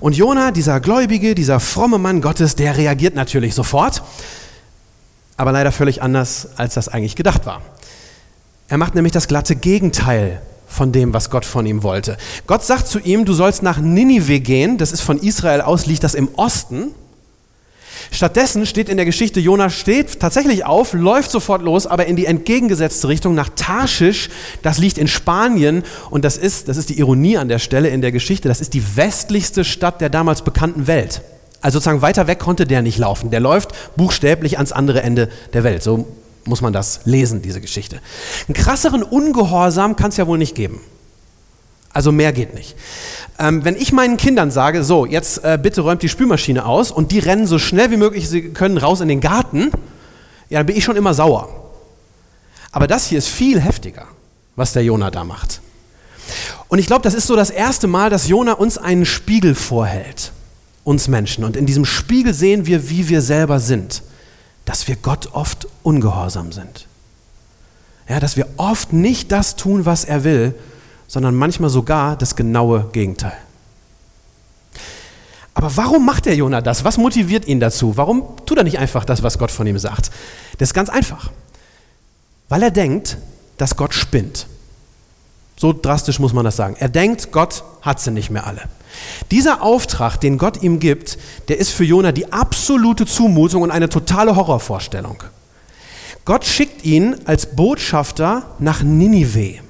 Und 0.00 0.16
Jona, 0.16 0.50
dieser 0.50 0.80
Gläubige, 0.80 1.34
dieser 1.34 1.60
fromme 1.60 1.98
Mann 1.98 2.20
Gottes, 2.20 2.54
der 2.54 2.76
reagiert 2.76 3.14
natürlich 3.14 3.54
sofort, 3.54 4.02
aber 5.36 5.52
leider 5.52 5.72
völlig 5.72 6.02
anders, 6.02 6.48
als 6.56 6.74
das 6.74 6.88
eigentlich 6.88 7.16
gedacht 7.16 7.46
war. 7.46 7.62
Er 8.68 8.78
macht 8.78 8.94
nämlich 8.94 9.12
das 9.12 9.28
glatte 9.28 9.54
Gegenteil 9.54 10.42
von 10.66 10.92
dem, 10.92 11.12
was 11.12 11.30
Gott 11.30 11.44
von 11.44 11.64
ihm 11.66 11.82
wollte. 11.82 12.16
Gott 12.46 12.64
sagt 12.64 12.88
zu 12.88 12.98
ihm, 12.98 13.24
du 13.24 13.32
sollst 13.32 13.62
nach 13.62 13.78
Ninive 13.78 14.40
gehen, 14.40 14.78
das 14.78 14.92
ist 14.92 15.00
von 15.00 15.18
Israel 15.18 15.60
aus, 15.60 15.86
liegt 15.86 16.04
das 16.04 16.14
im 16.14 16.28
Osten. 16.36 16.94
Stattdessen 18.10 18.66
steht 18.66 18.88
in 18.88 18.96
der 18.96 19.06
Geschichte, 19.06 19.40
Jona 19.40 19.70
steht 19.70 20.20
tatsächlich 20.20 20.64
auf, 20.64 20.92
läuft 20.92 21.30
sofort 21.30 21.62
los, 21.62 21.86
aber 21.86 22.06
in 22.06 22.16
die 22.16 22.26
entgegengesetzte 22.26 23.08
Richtung 23.08 23.34
nach 23.34 23.50
Tarschisch, 23.56 24.30
das 24.62 24.78
liegt 24.78 24.98
in 24.98 25.08
Spanien 25.08 25.82
und 26.10 26.24
das 26.24 26.36
ist, 26.36 26.68
das 26.68 26.76
ist 26.76 26.88
die 26.88 26.98
Ironie 26.98 27.36
an 27.36 27.48
der 27.48 27.58
Stelle 27.58 27.88
in 27.88 28.00
der 28.00 28.12
Geschichte, 28.12 28.48
das 28.48 28.60
ist 28.60 28.74
die 28.74 28.96
westlichste 28.96 29.64
Stadt 29.64 30.00
der 30.00 30.08
damals 30.08 30.42
bekannten 30.42 30.86
Welt. 30.86 31.22
Also 31.60 31.76
sozusagen 31.78 32.02
weiter 32.02 32.26
weg 32.26 32.38
konnte 32.38 32.66
der 32.66 32.82
nicht 32.82 32.98
laufen. 32.98 33.30
Der 33.30 33.40
läuft 33.40 33.70
buchstäblich 33.96 34.58
ans 34.58 34.72
andere 34.72 35.02
Ende 35.02 35.28
der 35.52 35.64
Welt. 35.64 35.82
So 35.82 36.06
muss 36.44 36.60
man 36.60 36.72
das 36.72 37.00
lesen, 37.04 37.42
diese 37.42 37.60
Geschichte. 37.60 37.98
Einen 38.46 38.54
krasseren 38.54 39.02
Ungehorsam 39.02 39.96
kann 39.96 40.10
es 40.10 40.16
ja 40.16 40.26
wohl 40.26 40.38
nicht 40.38 40.54
geben. 40.54 40.80
Also 41.96 42.12
mehr 42.12 42.34
geht 42.34 42.52
nicht. 42.52 42.76
Ähm, 43.38 43.64
wenn 43.64 43.74
ich 43.74 43.90
meinen 43.90 44.18
Kindern 44.18 44.50
sage, 44.50 44.84
so, 44.84 45.06
jetzt 45.06 45.42
äh, 45.42 45.58
bitte 45.60 45.80
räumt 45.80 46.02
die 46.02 46.10
Spülmaschine 46.10 46.66
aus 46.66 46.90
und 46.90 47.10
die 47.10 47.20
rennen 47.20 47.46
so 47.46 47.58
schnell 47.58 47.90
wie 47.90 47.96
möglich 47.96 48.28
sie 48.28 48.50
können 48.50 48.76
raus 48.76 49.00
in 49.00 49.08
den 49.08 49.22
Garten, 49.22 49.70
ja, 50.50 50.58
dann 50.58 50.66
bin 50.66 50.76
ich 50.76 50.84
schon 50.84 50.96
immer 50.96 51.14
sauer. 51.14 51.48
Aber 52.70 52.86
das 52.86 53.06
hier 53.06 53.16
ist 53.16 53.28
viel 53.28 53.58
heftiger, 53.62 54.04
was 54.56 54.74
der 54.74 54.84
Jonah 54.84 55.10
da 55.10 55.24
macht. 55.24 55.62
Und 56.68 56.80
ich 56.80 56.86
glaube, 56.86 57.00
das 57.00 57.14
ist 57.14 57.28
so 57.28 57.34
das 57.34 57.48
erste 57.48 57.86
Mal, 57.86 58.10
dass 58.10 58.28
Jonah 58.28 58.52
uns 58.52 58.76
einen 58.76 59.06
Spiegel 59.06 59.54
vorhält, 59.54 60.32
uns 60.84 61.08
Menschen. 61.08 61.44
Und 61.44 61.56
in 61.56 61.64
diesem 61.64 61.86
Spiegel 61.86 62.34
sehen 62.34 62.66
wir, 62.66 62.90
wie 62.90 63.08
wir 63.08 63.22
selber 63.22 63.58
sind, 63.58 64.02
dass 64.66 64.86
wir 64.86 64.96
Gott 64.96 65.30
oft 65.32 65.66
ungehorsam 65.82 66.52
sind. 66.52 66.88
Ja, 68.06 68.20
dass 68.20 68.36
wir 68.36 68.48
oft 68.58 68.92
nicht 68.92 69.32
das 69.32 69.56
tun, 69.56 69.86
was 69.86 70.04
er 70.04 70.24
will, 70.24 70.54
sondern 71.06 71.34
manchmal 71.34 71.70
sogar 71.70 72.16
das 72.16 72.36
genaue 72.36 72.88
Gegenteil. 72.92 73.36
Aber 75.54 75.74
warum 75.76 76.04
macht 76.04 76.26
der 76.26 76.36
Jonah 76.36 76.60
das? 76.60 76.84
Was 76.84 76.98
motiviert 76.98 77.46
ihn 77.46 77.60
dazu? 77.60 77.96
Warum 77.96 78.24
tut 78.44 78.58
er 78.58 78.64
nicht 78.64 78.78
einfach 78.78 79.06
das, 79.06 79.22
was 79.22 79.38
Gott 79.38 79.50
von 79.50 79.66
ihm 79.66 79.78
sagt? 79.78 80.10
Das 80.58 80.68
ist 80.68 80.74
ganz 80.74 80.90
einfach. 80.90 81.30
Weil 82.50 82.62
er 82.62 82.70
denkt, 82.70 83.16
dass 83.56 83.76
Gott 83.76 83.94
spinnt. 83.94 84.46
So 85.56 85.72
drastisch 85.72 86.18
muss 86.18 86.34
man 86.34 86.44
das 86.44 86.56
sagen. 86.56 86.76
Er 86.78 86.90
denkt, 86.90 87.32
Gott 87.32 87.64
hat 87.80 88.00
sie 88.00 88.10
nicht 88.10 88.28
mehr 88.28 88.46
alle. 88.46 88.62
Dieser 89.30 89.62
Auftrag, 89.62 90.18
den 90.18 90.36
Gott 90.36 90.62
ihm 90.62 90.78
gibt, 90.78 91.16
der 91.48 91.58
ist 91.58 91.70
für 91.70 91.84
Jona 91.84 92.12
die 92.12 92.30
absolute 92.32 93.06
Zumutung 93.06 93.62
und 93.62 93.70
eine 93.70 93.88
totale 93.88 94.36
Horrorvorstellung. 94.36 95.22
Gott 96.26 96.44
schickt 96.44 96.84
ihn 96.84 97.16
als 97.24 97.46
Botschafter 97.56 98.44
nach 98.58 98.82
Ninive. 98.82 99.60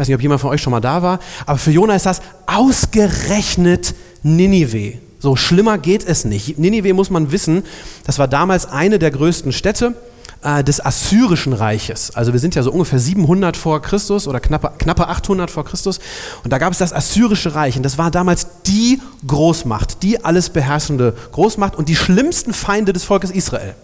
Ich 0.00 0.02
weiß 0.04 0.08
nicht, 0.08 0.14
ob 0.14 0.22
jemand 0.22 0.40
von 0.40 0.48
euch 0.48 0.62
schon 0.62 0.70
mal 0.70 0.80
da 0.80 1.02
war, 1.02 1.18
aber 1.44 1.58
für 1.58 1.72
Jona 1.72 1.94
ist 1.94 2.06
das 2.06 2.22
ausgerechnet 2.46 3.94
Ninive. 4.22 4.94
So 5.18 5.36
schlimmer 5.36 5.76
geht 5.76 6.06
es 6.06 6.24
nicht. 6.24 6.58
Ninive 6.58 6.94
muss 6.94 7.10
man 7.10 7.32
wissen, 7.32 7.64
das 8.06 8.18
war 8.18 8.26
damals 8.26 8.64
eine 8.64 8.98
der 8.98 9.10
größten 9.10 9.52
Städte 9.52 9.94
äh, 10.42 10.64
des 10.64 10.82
Assyrischen 10.82 11.52
Reiches. 11.52 12.16
Also 12.16 12.32
wir 12.32 12.40
sind 12.40 12.54
ja 12.54 12.62
so 12.62 12.72
ungefähr 12.72 12.98
700 12.98 13.58
vor 13.58 13.82
Christus 13.82 14.26
oder 14.26 14.40
knappe, 14.40 14.72
knappe 14.78 15.06
800 15.06 15.50
vor 15.50 15.66
Christus. 15.66 16.00
Und 16.44 16.50
da 16.50 16.56
gab 16.56 16.72
es 16.72 16.78
das 16.78 16.94
Assyrische 16.94 17.54
Reich. 17.54 17.76
Und 17.76 17.82
das 17.82 17.98
war 17.98 18.10
damals 18.10 18.46
die 18.66 19.02
Großmacht, 19.26 20.02
die 20.02 20.24
alles 20.24 20.48
beherrschende 20.48 21.14
Großmacht 21.32 21.76
und 21.76 21.90
die 21.90 21.96
schlimmsten 21.96 22.54
Feinde 22.54 22.94
des 22.94 23.04
Volkes 23.04 23.30
Israel. 23.30 23.74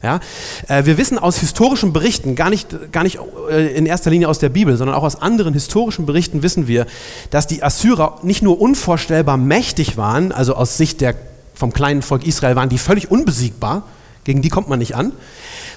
Ja, 0.00 0.20
äh, 0.68 0.84
wir 0.84 0.96
wissen 0.96 1.18
aus 1.18 1.38
historischen 1.38 1.92
Berichten, 1.92 2.36
gar 2.36 2.50
nicht, 2.50 2.92
gar 2.92 3.02
nicht 3.02 3.18
äh, 3.50 3.76
in 3.76 3.84
erster 3.84 4.10
Linie 4.10 4.28
aus 4.28 4.38
der 4.38 4.48
Bibel, 4.48 4.76
sondern 4.76 4.96
auch 4.96 5.02
aus 5.02 5.20
anderen 5.20 5.54
historischen 5.54 6.06
Berichten 6.06 6.44
wissen 6.44 6.68
wir, 6.68 6.86
dass 7.30 7.48
die 7.48 7.64
Assyrer 7.64 8.18
nicht 8.22 8.40
nur 8.40 8.60
unvorstellbar 8.60 9.36
mächtig 9.36 9.96
waren, 9.96 10.30
also 10.30 10.54
aus 10.54 10.76
Sicht 10.76 11.00
der, 11.00 11.16
vom 11.52 11.72
kleinen 11.72 12.02
Volk 12.02 12.24
Israel 12.24 12.54
waren 12.54 12.68
die 12.68 12.78
völlig 12.78 13.10
unbesiegbar, 13.10 13.82
gegen 14.22 14.40
die 14.40 14.50
kommt 14.50 14.68
man 14.68 14.78
nicht 14.78 14.94
an, 14.94 15.12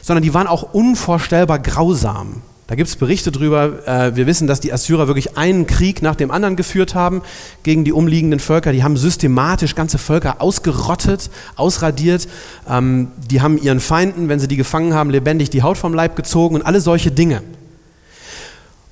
sondern 0.03 0.21
die 0.21 0.35
waren 0.35 0.45
auch 0.45 0.73
unvorstellbar 0.73 1.57
grausam. 1.57 2.43
Da 2.71 2.75
gibt 2.75 2.87
es 2.87 2.95
Berichte 2.95 3.33
drüber. 3.33 3.85
Äh, 3.85 4.15
wir 4.15 4.27
wissen, 4.27 4.47
dass 4.47 4.61
die 4.61 4.71
Assyrer 4.71 5.07
wirklich 5.07 5.35
einen 5.35 5.67
Krieg 5.67 6.01
nach 6.01 6.15
dem 6.15 6.31
anderen 6.31 6.55
geführt 6.55 6.95
haben 6.95 7.21
gegen 7.63 7.83
die 7.83 7.91
umliegenden 7.91 8.39
Völker. 8.39 8.71
Die 8.71 8.81
haben 8.81 8.95
systematisch 8.95 9.75
ganze 9.75 9.97
Völker 9.97 10.41
ausgerottet, 10.41 11.29
ausradiert. 11.57 12.29
Ähm, 12.69 13.09
die 13.29 13.41
haben 13.41 13.61
ihren 13.61 13.81
Feinden, 13.81 14.29
wenn 14.29 14.39
sie 14.39 14.47
die 14.47 14.55
gefangen 14.55 14.93
haben, 14.93 15.09
lebendig 15.09 15.49
die 15.49 15.63
Haut 15.63 15.77
vom 15.77 15.93
Leib 15.93 16.15
gezogen 16.15 16.55
und 16.55 16.61
alle 16.61 16.79
solche 16.79 17.11
Dinge. 17.11 17.41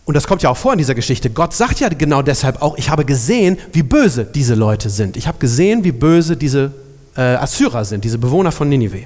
Und 0.03 0.13
das 0.13 0.27
kommt 0.27 0.41
ja 0.41 0.49
auch 0.49 0.57
vor 0.57 0.73
in 0.73 0.77
dieser 0.77 0.93
Geschichte. 0.93 1.29
Gott 1.29 1.53
sagt 1.53 1.79
ja 1.79 1.87
genau 1.87 2.21
deshalb 2.21 2.61
auch, 2.61 2.77
ich 2.77 2.89
habe 2.89 3.05
gesehen, 3.05 3.57
wie 3.71 3.83
böse 3.83 4.25
diese 4.25 4.55
Leute 4.55 4.89
sind. 4.89 5.15
Ich 5.15 5.25
habe 5.25 5.37
gesehen, 5.37 5.85
wie 5.85 5.93
böse 5.93 6.35
diese 6.35 6.73
äh, 7.15 7.21
Assyrer 7.21 7.85
sind, 7.85 8.03
diese 8.03 8.17
Bewohner 8.17 8.51
von 8.51 8.67
Ninive. 8.67 9.05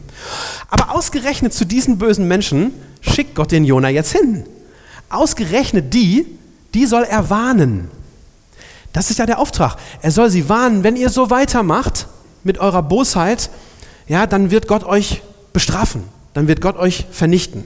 Aber 0.67 0.95
ausgerechnet 0.95 1.53
zu 1.53 1.63
diesen 1.63 1.99
bösen 1.99 2.27
Menschen 2.27 2.71
schickt 3.01 3.35
Gott 3.35 3.51
den 3.51 3.65
Jona 3.65 3.89
jetzt 3.89 4.13
hin. 4.13 4.45
Ausgerechnet 5.13 5.93
die, 5.93 6.25
die 6.73 6.85
soll 6.85 7.03
er 7.03 7.29
warnen. 7.29 7.89
Das 8.91 9.09
ist 9.09 9.19
ja 9.19 9.25
der 9.25 9.39
Auftrag. 9.39 9.77
Er 10.01 10.11
soll 10.11 10.29
sie 10.29 10.49
warnen, 10.49 10.83
wenn 10.83 10.95
ihr 10.95 11.09
so 11.09 11.29
weitermacht 11.29 12.07
mit 12.43 12.57
eurer 12.59 12.83
Bosheit, 12.83 13.49
ja, 14.07 14.27
dann 14.27 14.51
wird 14.51 14.67
Gott 14.67 14.83
euch 14.83 15.21
bestrafen. 15.53 16.03
Dann 16.33 16.47
wird 16.47 16.61
Gott 16.61 16.77
euch 16.77 17.05
vernichten. 17.11 17.63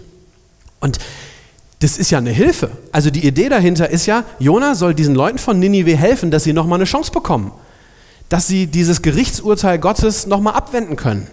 Und 0.79 0.99
das 1.79 1.97
ist 1.97 2.11
ja 2.11 2.17
eine 2.17 2.31
Hilfe. 2.31 2.71
Also 2.91 3.09
die 3.09 3.25
Idee 3.25 3.49
dahinter 3.49 3.89
ist 3.89 4.05
ja, 4.05 4.23
Jona 4.39 4.75
soll 4.75 4.93
diesen 4.93 5.15
Leuten 5.15 5.37
von 5.37 5.59
Ninive 5.59 5.95
helfen, 5.95 6.31
dass 6.31 6.43
sie 6.43 6.53
nochmal 6.53 6.77
eine 6.77 6.85
Chance 6.85 7.11
bekommen 7.11 7.51
dass 8.29 8.47
sie 8.47 8.67
dieses 8.67 9.01
Gerichtsurteil 9.01 9.79
Gottes 9.79 10.27
nochmal 10.27 10.53
abwenden 10.53 10.95
können, 10.95 11.27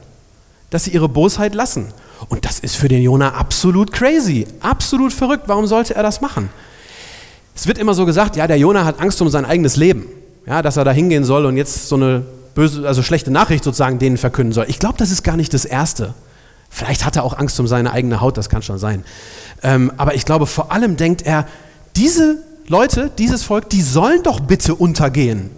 dass 0.71 0.85
sie 0.85 0.91
ihre 0.91 1.09
Bosheit 1.09 1.55
lassen. 1.55 1.93
Und 2.29 2.45
das 2.45 2.59
ist 2.59 2.77
für 2.77 2.89
den 2.89 3.03
Jona 3.03 3.35
absolut 3.35 3.93
crazy, 3.93 4.47
absolut 4.61 5.13
verrückt. 5.13 5.45
Warum 5.47 5.67
sollte 5.67 5.95
er 5.95 6.03
das 6.03 6.21
machen? 6.21 6.51
Es 7.55 7.67
wird 7.67 7.79
immer 7.79 7.95
so 7.95 8.07
gesagt, 8.07 8.37
ja, 8.37 8.47
der 8.47 8.59
Jona 8.59 8.85
hat 8.85 9.01
Angst 9.01 9.21
um 9.23 9.29
sein 9.29 9.45
eigenes 9.45 9.77
Leben, 9.77 10.07
ja, 10.47 10.63
dass 10.63 10.77
er 10.77 10.85
da 10.85 10.91
hingehen 10.91 11.25
soll 11.25 11.47
und 11.47 11.57
jetzt 11.57 11.89
so 11.89 11.97
eine 11.97 12.25
böse, 12.55 12.87
also 12.87 13.03
schlechte 13.03 13.31
Nachricht 13.31 13.65
sozusagen 13.65 13.99
denen 13.99 14.17
verkünden 14.17 14.53
soll. 14.53 14.67
Ich 14.69 14.79
glaube, 14.79 14.97
das 14.99 15.11
ist 15.11 15.23
gar 15.23 15.37
nicht 15.37 15.55
das 15.55 15.65
Erste. 15.65 16.15
Vielleicht 16.71 17.05
hat 17.05 17.17
er 17.17 17.23
auch 17.23 17.39
Angst 17.39 17.61
um 17.61 17.69
seine 17.69 17.93
eigene 17.93 18.21
Haut, 18.21 18.37
das 18.37 18.49
kann 18.49 18.63
schon 18.63 18.79
sein. 18.79 19.05
Ähm, 19.63 19.93
aber 19.97 20.15
ich 20.15 20.25
glaube, 20.25 20.47
vor 20.47 20.73
allem 20.73 20.97
denkt 20.97 21.23
er, 21.23 21.47
diese 21.95 22.39
Leute, 22.67 23.11
dieses 23.19 23.45
Volk, 23.45 23.71
die 23.71 23.83
sollen 23.83 24.23
doch 24.23 24.41
bitte 24.41 24.75
untergehen. 24.75 25.51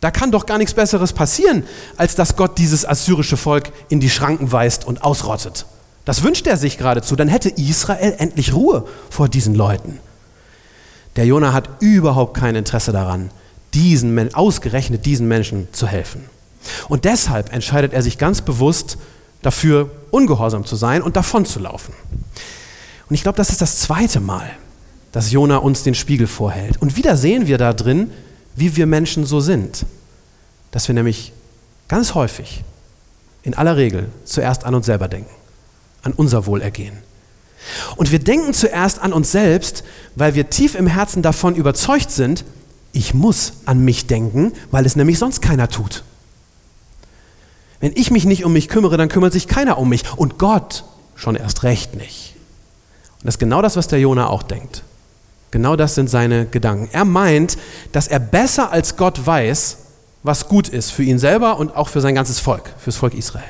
Da 0.00 0.10
kann 0.10 0.30
doch 0.30 0.46
gar 0.46 0.58
nichts 0.58 0.74
Besseres 0.74 1.12
passieren, 1.12 1.64
als 1.96 2.14
dass 2.14 2.36
Gott 2.36 2.58
dieses 2.58 2.86
assyrische 2.86 3.36
Volk 3.36 3.72
in 3.88 4.00
die 4.00 4.10
Schranken 4.10 4.52
weist 4.52 4.84
und 4.84 5.02
ausrottet. 5.02 5.66
Das 6.04 6.22
wünscht 6.22 6.46
er 6.46 6.56
sich 6.56 6.78
geradezu. 6.78 7.16
Dann 7.16 7.28
hätte 7.28 7.48
Israel 7.48 8.14
endlich 8.18 8.54
Ruhe 8.54 8.86
vor 9.10 9.28
diesen 9.28 9.54
Leuten. 9.54 9.98
Der 11.16 11.26
Jonah 11.26 11.52
hat 11.52 11.68
überhaupt 11.80 12.34
kein 12.36 12.56
Interesse 12.56 12.92
daran, 12.92 13.30
diesen, 13.74 14.34
ausgerechnet 14.34 15.06
diesen 15.06 15.28
Menschen 15.28 15.68
zu 15.72 15.86
helfen. 15.86 16.24
Und 16.88 17.04
deshalb 17.04 17.52
entscheidet 17.52 17.92
er 17.92 18.02
sich 18.02 18.18
ganz 18.18 18.40
bewusst 18.40 18.98
dafür, 19.42 19.90
ungehorsam 20.10 20.64
zu 20.64 20.76
sein 20.76 21.02
und 21.02 21.16
davon 21.16 21.44
zu 21.44 21.58
laufen. 21.58 21.94
Und 23.08 23.14
ich 23.14 23.22
glaube, 23.22 23.36
das 23.36 23.50
ist 23.50 23.60
das 23.60 23.80
zweite 23.80 24.20
Mal, 24.20 24.50
dass 25.10 25.30
Jonah 25.30 25.58
uns 25.58 25.82
den 25.82 25.94
Spiegel 25.94 26.26
vorhält. 26.26 26.80
Und 26.80 26.96
wieder 26.96 27.16
sehen 27.16 27.46
wir 27.46 27.58
da 27.58 27.72
drin, 27.72 28.10
wie 28.56 28.76
wir 28.76 28.86
Menschen 28.86 29.26
so 29.26 29.40
sind. 29.40 29.84
Dass 30.70 30.88
wir 30.88 30.94
nämlich 30.94 31.32
ganz 31.88 32.14
häufig, 32.14 32.64
in 33.42 33.54
aller 33.54 33.76
Regel, 33.76 34.08
zuerst 34.24 34.64
an 34.64 34.74
uns 34.74 34.86
selber 34.86 35.08
denken, 35.08 35.30
an 36.02 36.12
unser 36.12 36.46
Wohlergehen. 36.46 36.96
Und 37.96 38.10
wir 38.10 38.18
denken 38.18 38.54
zuerst 38.54 39.00
an 39.00 39.12
uns 39.12 39.32
selbst, 39.32 39.84
weil 40.16 40.34
wir 40.34 40.50
tief 40.50 40.74
im 40.74 40.86
Herzen 40.86 41.22
davon 41.22 41.54
überzeugt 41.54 42.10
sind, 42.10 42.44
ich 42.92 43.14
muss 43.14 43.54
an 43.64 43.84
mich 43.84 44.06
denken, 44.06 44.52
weil 44.70 44.84
es 44.84 44.96
nämlich 44.96 45.18
sonst 45.18 45.40
keiner 45.40 45.68
tut. 45.68 46.04
Wenn 47.80 47.92
ich 47.94 48.10
mich 48.10 48.24
nicht 48.24 48.44
um 48.44 48.52
mich 48.52 48.68
kümmere, 48.68 48.96
dann 48.96 49.08
kümmert 49.08 49.32
sich 49.32 49.48
keiner 49.48 49.78
um 49.78 49.88
mich 49.88 50.04
und 50.16 50.38
Gott 50.38 50.84
schon 51.16 51.36
erst 51.36 51.62
recht 51.62 51.96
nicht. 51.96 52.34
Und 53.20 53.26
das 53.26 53.36
ist 53.36 53.38
genau 53.38 53.62
das, 53.62 53.76
was 53.76 53.88
der 53.88 54.00
Jona 54.00 54.28
auch 54.28 54.42
denkt. 54.42 54.82
Genau 55.50 55.76
das 55.76 55.94
sind 55.94 56.08
seine 56.08 56.46
Gedanken. 56.46 56.88
Er 56.92 57.04
meint, 57.04 57.58
dass 57.92 58.08
er 58.08 58.18
besser 58.18 58.72
als 58.72 58.96
Gott 58.96 59.26
weiß, 59.26 59.78
was 60.22 60.48
gut 60.48 60.68
ist 60.68 60.90
für 60.90 61.02
ihn 61.02 61.18
selber 61.18 61.58
und 61.58 61.74
auch 61.76 61.88
für 61.88 62.00
sein 62.00 62.14
ganzes 62.14 62.40
Volk, 62.40 62.68
für 62.78 62.86
das 62.86 62.96
Volk 62.96 63.14
Israel. 63.14 63.44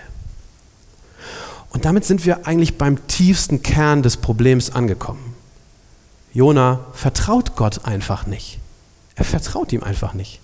Und 1.72 1.86
damit 1.86 2.04
sind 2.04 2.26
wir 2.26 2.46
eigentlich 2.46 2.76
beim 2.76 3.06
tiefsten 3.08 3.62
Kern 3.62 4.02
des 4.02 4.18
Problems 4.18 4.70
angekommen. 4.70 5.34
Jona 6.34 6.80
vertraut 6.92 7.56
Gott 7.56 7.84
einfach 7.84 8.26
nicht. 8.26 8.58
Er 9.14 9.24
vertraut 9.24 9.72
ihm 9.72 9.82
einfach 9.82 10.14
nicht. 10.14 10.40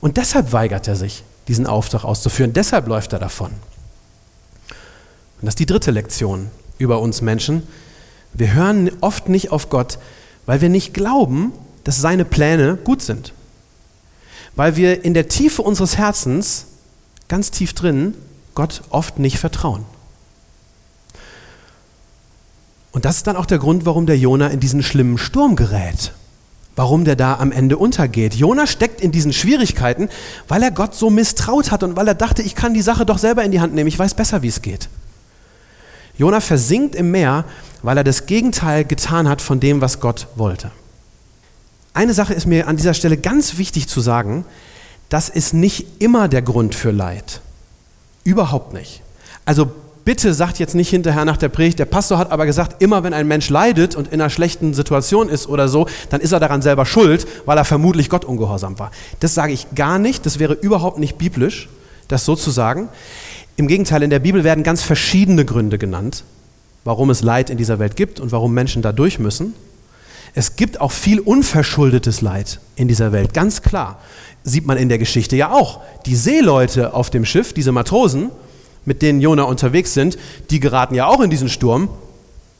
Und 0.00 0.16
deshalb 0.16 0.52
weigert 0.52 0.88
er 0.88 0.96
sich, 0.96 1.22
diesen 1.48 1.66
Auftrag 1.66 2.04
auszuführen. 2.04 2.52
Deshalb 2.52 2.86
läuft 2.86 3.12
er 3.12 3.18
davon. 3.18 3.50
Und 3.50 5.46
das 5.46 5.52
ist 5.52 5.60
die 5.60 5.66
dritte 5.66 5.90
Lektion 5.90 6.50
über 6.78 7.00
uns 7.00 7.20
Menschen. 7.20 7.66
Wir 8.32 8.54
hören 8.54 8.90
oft 9.00 9.28
nicht 9.28 9.50
auf 9.50 9.70
Gott, 9.70 9.98
weil 10.46 10.60
wir 10.60 10.68
nicht 10.68 10.94
glauben, 10.94 11.52
dass 11.84 12.00
seine 12.00 12.24
Pläne 12.24 12.76
gut 12.76 13.02
sind. 13.02 13.32
Weil 14.54 14.76
wir 14.76 15.04
in 15.04 15.14
der 15.14 15.28
Tiefe 15.28 15.62
unseres 15.62 15.98
Herzens, 15.98 16.66
ganz 17.28 17.50
tief 17.50 17.72
drin, 17.72 18.14
Gott 18.54 18.82
oft 18.90 19.18
nicht 19.18 19.38
vertrauen. 19.38 19.84
Und 22.92 23.06
das 23.06 23.16
ist 23.16 23.26
dann 23.26 23.36
auch 23.36 23.46
der 23.46 23.58
Grund, 23.58 23.86
warum 23.86 24.06
der 24.06 24.18
Jona 24.18 24.48
in 24.48 24.60
diesen 24.60 24.82
schlimmen 24.82 25.18
Sturm 25.18 25.56
gerät. 25.56 26.12
Warum 26.76 27.04
der 27.04 27.16
da 27.16 27.36
am 27.38 27.52
Ende 27.52 27.76
untergeht. 27.76 28.34
Jona 28.34 28.66
steckt 28.66 29.00
in 29.00 29.12
diesen 29.12 29.32
Schwierigkeiten, 29.32 30.08
weil 30.48 30.62
er 30.62 30.70
Gott 30.70 30.94
so 30.94 31.10
misstraut 31.10 31.70
hat 31.70 31.82
und 31.82 31.96
weil 31.96 32.08
er 32.08 32.14
dachte, 32.14 32.42
ich 32.42 32.54
kann 32.54 32.72
die 32.72 32.82
Sache 32.82 33.04
doch 33.04 33.18
selber 33.18 33.44
in 33.44 33.50
die 33.50 33.60
Hand 33.60 33.74
nehmen, 33.74 33.88
ich 33.88 33.98
weiß 33.98 34.14
besser, 34.14 34.42
wie 34.42 34.48
es 34.48 34.62
geht. 34.62 34.88
Jona 36.16 36.40
versinkt 36.40 36.94
im 36.94 37.10
Meer, 37.10 37.44
weil 37.82 37.96
er 37.96 38.04
das 38.04 38.26
Gegenteil 38.26 38.84
getan 38.84 39.28
hat 39.28 39.42
von 39.42 39.60
dem, 39.60 39.80
was 39.80 40.00
Gott 40.00 40.28
wollte. 40.36 40.70
Eine 41.94 42.14
Sache 42.14 42.32
ist 42.32 42.46
mir 42.46 42.68
an 42.68 42.76
dieser 42.76 42.94
Stelle 42.94 43.16
ganz 43.16 43.58
wichtig 43.58 43.88
zu 43.88 44.00
sagen, 44.00 44.44
das 45.08 45.28
ist 45.28 45.52
nicht 45.52 46.00
immer 46.02 46.28
der 46.28 46.40
Grund 46.40 46.74
für 46.74 46.90
Leid. 46.90 47.40
Überhaupt 48.24 48.72
nicht. 48.72 49.02
Also 49.44 49.72
bitte 50.04 50.34
sagt 50.34 50.58
jetzt 50.58 50.74
nicht 50.74 50.90
hinterher 50.90 51.24
nach 51.24 51.36
der 51.36 51.48
Predigt, 51.48 51.78
der 51.78 51.84
Pastor 51.84 52.18
hat 52.18 52.30
aber 52.30 52.46
gesagt, 52.46 52.82
immer 52.82 53.04
wenn 53.04 53.14
ein 53.14 53.28
Mensch 53.28 53.48
leidet 53.48 53.94
und 53.94 54.08
in 54.08 54.20
einer 54.20 54.30
schlechten 54.30 54.74
Situation 54.74 55.28
ist 55.28 55.48
oder 55.48 55.68
so, 55.68 55.86
dann 56.10 56.20
ist 56.20 56.32
er 56.32 56.40
daran 56.40 56.62
selber 56.62 56.86
schuld, 56.86 57.26
weil 57.46 57.58
er 57.58 57.64
vermutlich 57.64 58.08
Gott 58.08 58.24
ungehorsam 58.24 58.78
war. 58.78 58.90
Das 59.20 59.34
sage 59.34 59.52
ich 59.52 59.74
gar 59.74 59.98
nicht, 59.98 60.26
das 60.26 60.38
wäre 60.38 60.54
überhaupt 60.54 60.98
nicht 60.98 61.18
biblisch, 61.18 61.68
das 62.08 62.24
so 62.24 62.36
zu 62.36 62.50
sagen. 62.50 62.88
Im 63.56 63.68
Gegenteil, 63.68 64.02
in 64.02 64.10
der 64.10 64.18
Bibel 64.18 64.44
werden 64.44 64.64
ganz 64.64 64.82
verschiedene 64.82 65.44
Gründe 65.44 65.78
genannt, 65.78 66.24
warum 66.84 67.10
es 67.10 67.22
Leid 67.22 67.50
in 67.50 67.58
dieser 67.58 67.78
Welt 67.78 67.96
gibt 67.96 68.18
und 68.18 68.32
warum 68.32 68.54
Menschen 68.54 68.82
da 68.82 68.92
durch 68.92 69.18
müssen. 69.18 69.54
Es 70.34 70.56
gibt 70.56 70.80
auch 70.80 70.92
viel 70.92 71.20
unverschuldetes 71.20 72.22
Leid 72.22 72.58
in 72.74 72.88
dieser 72.88 73.12
Welt, 73.12 73.34
ganz 73.34 73.60
klar. 73.60 74.00
Sieht 74.44 74.66
man 74.66 74.78
in 74.78 74.88
der 74.88 74.98
Geschichte 74.98 75.36
ja 75.36 75.52
auch. 75.52 75.80
Die 76.06 76.16
Seeleute 76.16 76.94
auf 76.94 77.10
dem 77.10 77.24
Schiff, 77.24 77.52
diese 77.52 77.70
Matrosen, 77.70 78.30
mit 78.84 79.02
denen 79.02 79.20
Jona 79.20 79.44
unterwegs 79.44 79.94
sind, 79.94 80.18
die 80.50 80.60
geraten 80.60 80.94
ja 80.94 81.06
auch 81.06 81.20
in 81.20 81.30
diesen 81.30 81.48
Sturm 81.48 81.88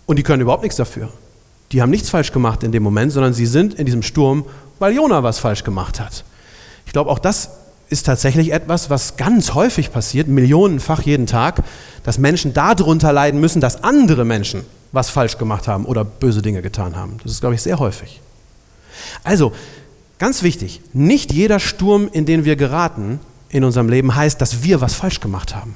und 0.07 0.19
die 0.19 0.23
können 0.23 0.43
überhaupt 0.43 0.63
nichts 0.63 0.77
dafür. 0.77 1.11
Die 1.73 1.81
haben 1.81 1.91
nichts 1.91 2.11
falsch 2.11 2.33
gemacht 2.33 2.63
in 2.63 2.73
dem 2.73 2.83
Moment, 2.83 3.13
sondern 3.13 3.33
sie 3.33 3.47
sind 3.47 3.75
in 3.75 3.87
diesem 3.87 4.03
Sturm, 4.03 4.45
weil 4.79 4.95
Jona 4.95 5.23
was 5.23 5.39
falsch 5.39 5.65
gemacht 5.65 6.01
hat. 6.01 6.25
Ich 6.87 6.93
glaube, 6.93 7.11
auch 7.11 7.19
das 7.19 7.51
ist 7.89 8.07
tatsächlich 8.07 8.53
etwas, 8.53 8.91
was 8.91 9.17
ganz 9.17 9.55
häufig 9.55 9.93
passiert, 9.93 10.27
millionenfach 10.29 11.03
jeden 11.03 11.27
Tag, 11.27 11.63
dass 12.03 12.19
Menschen 12.19 12.55
darunter 12.55 13.13
leiden 13.13 13.41
müssen, 13.41 13.61
dass 13.61 13.85
andere 13.85 14.25
Menschen 14.25 14.65
was 14.93 15.11
falsch 15.11 15.39
gemacht 15.39 15.69
haben 15.69 15.85
oder 15.85 16.05
böse 16.05 16.43
Dinge 16.43 16.63
getan 16.63 16.97
haben. 16.97 17.19
Das 17.23 17.33
ist, 17.33 17.41
glaube 17.41 17.55
ich, 17.55 17.63
sehr 17.63 17.79
häufig. 17.79 18.21
Also, 19.25 19.53
ganz 20.19 20.43
wichtig, 20.43 20.81
nicht 20.93 21.33
jeder 21.33 21.59
Sturm, 21.59 22.09
in 22.13 22.27
den 22.27 22.45
wir 22.45 22.57
geraten 22.57 23.21
in 23.49 23.65
unserem 23.65 23.89
Leben, 23.89 24.15
heißt, 24.15 24.41
dass 24.41 24.63
wir 24.63 24.81
was 24.81 24.95
falsch 24.95 25.21
gemacht 25.21 25.55
haben. 25.55 25.75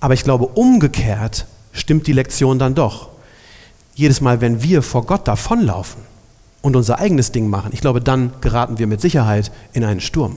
Aber 0.00 0.14
ich 0.14 0.24
glaube, 0.24 0.46
umgekehrt 0.46 1.46
stimmt 1.72 2.06
die 2.06 2.12
Lektion 2.12 2.58
dann 2.58 2.74
doch. 2.74 3.08
Jedes 3.94 4.20
Mal, 4.20 4.40
wenn 4.40 4.62
wir 4.62 4.82
vor 4.82 5.04
Gott 5.06 5.26
davonlaufen 5.26 6.02
und 6.62 6.76
unser 6.76 6.98
eigenes 6.98 7.32
Ding 7.32 7.48
machen, 7.48 7.70
ich 7.72 7.80
glaube, 7.80 8.00
dann 8.00 8.32
geraten 8.40 8.78
wir 8.78 8.86
mit 8.86 9.00
Sicherheit 9.00 9.50
in 9.72 9.84
einen 9.84 10.00
Sturm. 10.00 10.36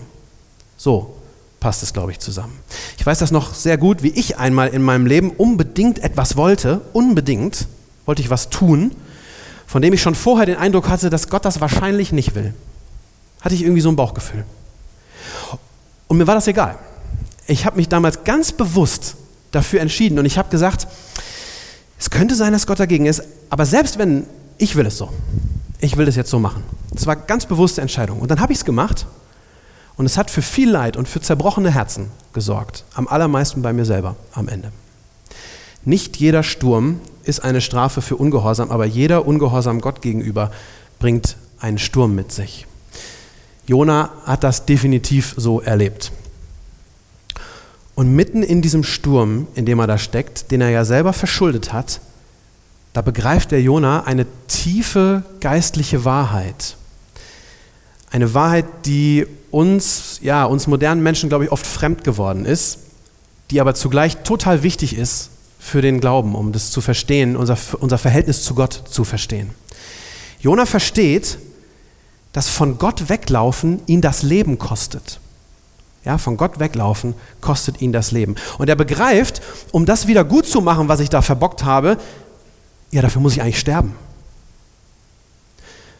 So 0.77 1.15
passt 1.59 1.83
es, 1.83 1.93
glaube 1.93 2.11
ich, 2.11 2.19
zusammen. 2.19 2.57
Ich 2.97 3.05
weiß 3.05 3.19
das 3.19 3.31
noch 3.31 3.53
sehr 3.53 3.77
gut, 3.77 4.01
wie 4.01 4.09
ich 4.09 4.37
einmal 4.37 4.69
in 4.69 4.81
meinem 4.81 5.05
Leben 5.05 5.29
unbedingt 5.29 5.99
etwas 5.99 6.35
wollte, 6.35 6.81
unbedingt 6.91 7.67
wollte 8.05 8.21
ich 8.21 8.31
was 8.31 8.49
tun, 8.49 8.91
von 9.67 9.81
dem 9.81 9.93
ich 9.93 10.01
schon 10.01 10.15
vorher 10.15 10.47
den 10.47 10.57
Eindruck 10.57 10.89
hatte, 10.89 11.09
dass 11.09 11.29
Gott 11.29 11.45
das 11.45 11.61
wahrscheinlich 11.61 12.11
nicht 12.11 12.35
will. 12.35 12.53
Hatte 13.41 13.55
ich 13.55 13.61
irgendwie 13.61 13.81
so 13.81 13.89
ein 13.89 13.95
Bauchgefühl. 13.95 14.43
Und 16.07 16.17
mir 16.17 16.27
war 16.27 16.35
das 16.35 16.47
egal. 16.47 16.77
Ich 17.47 17.65
habe 17.65 17.77
mich 17.77 17.87
damals 17.87 18.23
ganz 18.23 18.51
bewusst 18.51 19.15
dafür 19.51 19.81
entschieden 19.81 20.19
und 20.19 20.25
ich 20.25 20.37
habe 20.37 20.49
gesagt, 20.49 20.87
es 21.99 22.09
könnte 22.09 22.35
sein, 22.35 22.53
dass 22.53 22.65
Gott 22.65 22.79
dagegen 22.79 23.05
ist, 23.05 23.21
aber 23.49 23.65
selbst 23.65 23.99
wenn, 23.99 24.25
ich 24.57 24.75
will 24.75 24.85
es 24.85 24.97
so. 24.97 25.09
Ich 25.79 25.97
will 25.97 26.07
es 26.07 26.15
jetzt 26.15 26.29
so 26.29 26.39
machen. 26.39 26.63
Das 26.91 27.07
war 27.07 27.15
ganz 27.15 27.45
bewusste 27.45 27.81
Entscheidung. 27.81 28.19
Und 28.19 28.29
dann 28.29 28.39
habe 28.39 28.53
ich 28.53 28.59
es 28.59 28.65
gemacht 28.65 29.07
und 29.97 30.05
es 30.05 30.17
hat 30.17 30.29
für 30.29 30.41
viel 30.41 30.69
Leid 30.69 30.95
und 30.95 31.07
für 31.07 31.21
zerbrochene 31.21 31.71
Herzen 31.71 32.11
gesorgt. 32.33 32.85
Am 32.93 33.07
allermeisten 33.07 33.61
bei 33.61 33.73
mir 33.73 33.85
selber 33.85 34.15
am 34.33 34.47
Ende. 34.47 34.71
Nicht 35.83 36.17
jeder 36.17 36.43
Sturm 36.43 36.99
ist 37.23 37.43
eine 37.43 37.61
Strafe 37.61 38.01
für 38.01 38.15
Ungehorsam, 38.15 38.69
aber 38.71 38.85
jeder 38.85 39.25
Ungehorsam 39.25 39.81
Gott 39.81 40.01
gegenüber 40.01 40.51
bringt 40.99 41.37
einen 41.59 41.79
Sturm 41.79 42.13
mit 42.15 42.31
sich. 42.31 42.67
Jona 43.65 44.11
hat 44.25 44.43
das 44.43 44.65
definitiv 44.65 45.33
so 45.37 45.61
erlebt. 45.61 46.11
Und 48.01 48.15
mitten 48.15 48.41
in 48.41 48.63
diesem 48.63 48.83
Sturm, 48.83 49.45
in 49.53 49.67
dem 49.67 49.77
er 49.77 49.85
da 49.85 49.99
steckt, 49.99 50.49
den 50.49 50.59
er 50.59 50.71
ja 50.71 50.85
selber 50.85 51.13
verschuldet 51.13 51.71
hat, 51.71 52.01
da 52.93 53.03
begreift 53.03 53.51
der 53.51 53.61
Jona 53.61 54.05
eine 54.05 54.25
tiefe 54.47 55.21
geistliche 55.39 56.03
Wahrheit. 56.03 56.77
Eine 58.09 58.33
Wahrheit, 58.33 58.65
die 58.87 59.27
uns, 59.51 60.17
ja, 60.23 60.45
uns 60.45 60.65
modernen 60.65 61.03
Menschen, 61.03 61.29
glaube 61.29 61.45
ich, 61.45 61.51
oft 61.51 61.63
fremd 61.63 62.03
geworden 62.03 62.43
ist, 62.43 62.79
die 63.51 63.61
aber 63.61 63.75
zugleich 63.75 64.23
total 64.23 64.63
wichtig 64.63 64.97
ist 64.97 65.29
für 65.59 65.83
den 65.83 65.99
Glauben, 65.99 66.33
um 66.33 66.53
das 66.53 66.71
zu 66.71 66.81
verstehen, 66.81 67.35
unser, 67.35 67.59
unser 67.81 67.99
Verhältnis 67.99 68.43
zu 68.43 68.55
Gott 68.55 68.81
zu 68.89 69.03
verstehen. 69.03 69.51
Jona 70.39 70.65
versteht, 70.65 71.37
dass 72.33 72.49
von 72.49 72.79
Gott 72.79 73.09
weglaufen 73.09 73.79
ihn 73.85 74.01
das 74.01 74.23
Leben 74.23 74.57
kostet. 74.57 75.20
Ja, 76.03 76.17
von 76.17 76.35
Gott 76.35 76.59
weglaufen 76.59 77.13
kostet 77.41 77.81
ihn 77.81 77.91
das 77.91 78.11
Leben. 78.11 78.35
Und 78.57 78.69
er 78.69 78.75
begreift, 78.75 79.41
um 79.71 79.85
das 79.85 80.07
wieder 80.07 80.23
gut 80.23 80.47
zu 80.47 80.61
machen, 80.61 80.87
was 80.87 80.99
ich 80.99 81.09
da 81.09 81.21
verbockt 81.21 81.63
habe, 81.63 81.97
ja, 82.91 83.01
dafür 83.01 83.21
muss 83.21 83.33
ich 83.33 83.41
eigentlich 83.41 83.59
sterben. 83.59 83.95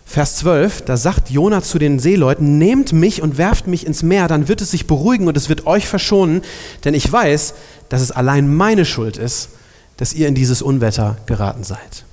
Vers 0.05 0.35
12, 0.37 0.81
da 0.81 0.97
sagt 0.97 1.29
Jona 1.29 1.61
zu 1.61 1.79
den 1.79 1.97
Seeleuten, 1.97 2.57
nehmt 2.57 2.91
mich 2.91 3.21
und 3.21 3.37
werft 3.37 3.67
mich 3.67 3.85
ins 3.85 4.03
Meer, 4.03 4.27
dann 4.27 4.49
wird 4.49 4.59
es 4.59 4.71
sich 4.71 4.85
beruhigen 4.85 5.29
und 5.29 5.37
es 5.37 5.47
wird 5.47 5.65
euch 5.67 5.87
verschonen, 5.87 6.41
denn 6.83 6.93
ich 6.93 7.09
weiß, 7.09 7.53
dass 7.87 8.01
es 8.01 8.11
allein 8.11 8.53
meine 8.53 8.83
Schuld 8.83 9.15
ist, 9.15 9.49
dass 9.95 10.13
ihr 10.13 10.27
in 10.27 10.35
dieses 10.35 10.61
Unwetter 10.61 11.15
geraten 11.27 11.63
seid. 11.63 12.03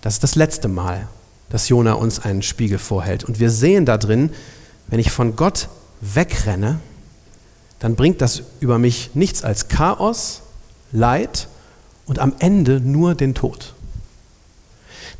Das 0.00 0.14
ist 0.14 0.22
das 0.22 0.34
letzte 0.34 0.68
Mal, 0.68 1.06
dass 1.50 1.68
Jona 1.68 1.94
uns 1.94 2.18
einen 2.20 2.40
Spiegel 2.40 2.78
vorhält. 2.78 3.24
Und 3.24 3.38
wir 3.38 3.50
sehen 3.50 3.84
da 3.84 3.98
drin, 3.98 4.30
wenn 4.86 5.00
ich 5.00 5.10
von 5.10 5.36
Gott 5.36 5.68
wegrenne, 6.02 6.80
dann 7.78 7.96
bringt 7.96 8.20
das 8.20 8.42
über 8.60 8.78
mich 8.78 9.10
nichts 9.14 9.42
als 9.42 9.68
Chaos, 9.68 10.42
Leid 10.92 11.48
und 12.06 12.18
am 12.18 12.34
Ende 12.38 12.80
nur 12.80 13.14
den 13.14 13.34
Tod. 13.34 13.72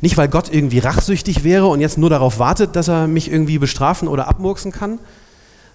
Nicht, 0.01 0.17
weil 0.17 0.27
Gott 0.27 0.53
irgendwie 0.53 0.79
rachsüchtig 0.79 1.43
wäre 1.43 1.67
und 1.67 1.79
jetzt 1.81 1.97
nur 1.97 2.09
darauf 2.09 2.37
wartet, 2.37 2.75
dass 2.75 2.89
er 2.89 3.07
mich 3.07 3.31
irgendwie 3.31 3.57
bestrafen 3.57 4.07
oder 4.07 4.27
abmurksen 4.27 4.71
kann, 4.71 4.99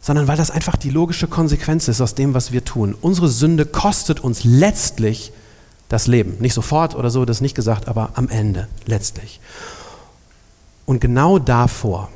sondern 0.00 0.28
weil 0.28 0.36
das 0.36 0.50
einfach 0.50 0.76
die 0.76 0.90
logische 0.90 1.26
Konsequenz 1.26 1.88
ist 1.88 2.00
aus 2.00 2.14
dem, 2.14 2.34
was 2.34 2.52
wir 2.52 2.64
tun. 2.64 2.94
Unsere 3.00 3.28
Sünde 3.28 3.66
kostet 3.66 4.20
uns 4.20 4.44
letztlich 4.44 5.32
das 5.88 6.06
Leben. 6.06 6.36
Nicht 6.40 6.54
sofort 6.54 6.94
oder 6.94 7.10
so, 7.10 7.24
das 7.24 7.38
ist 7.38 7.40
nicht 7.40 7.54
gesagt, 7.54 7.88
aber 7.88 8.10
am 8.14 8.28
Ende, 8.28 8.68
letztlich. 8.84 9.40
Und 10.86 11.00
genau 11.00 11.38
davor 11.38 12.08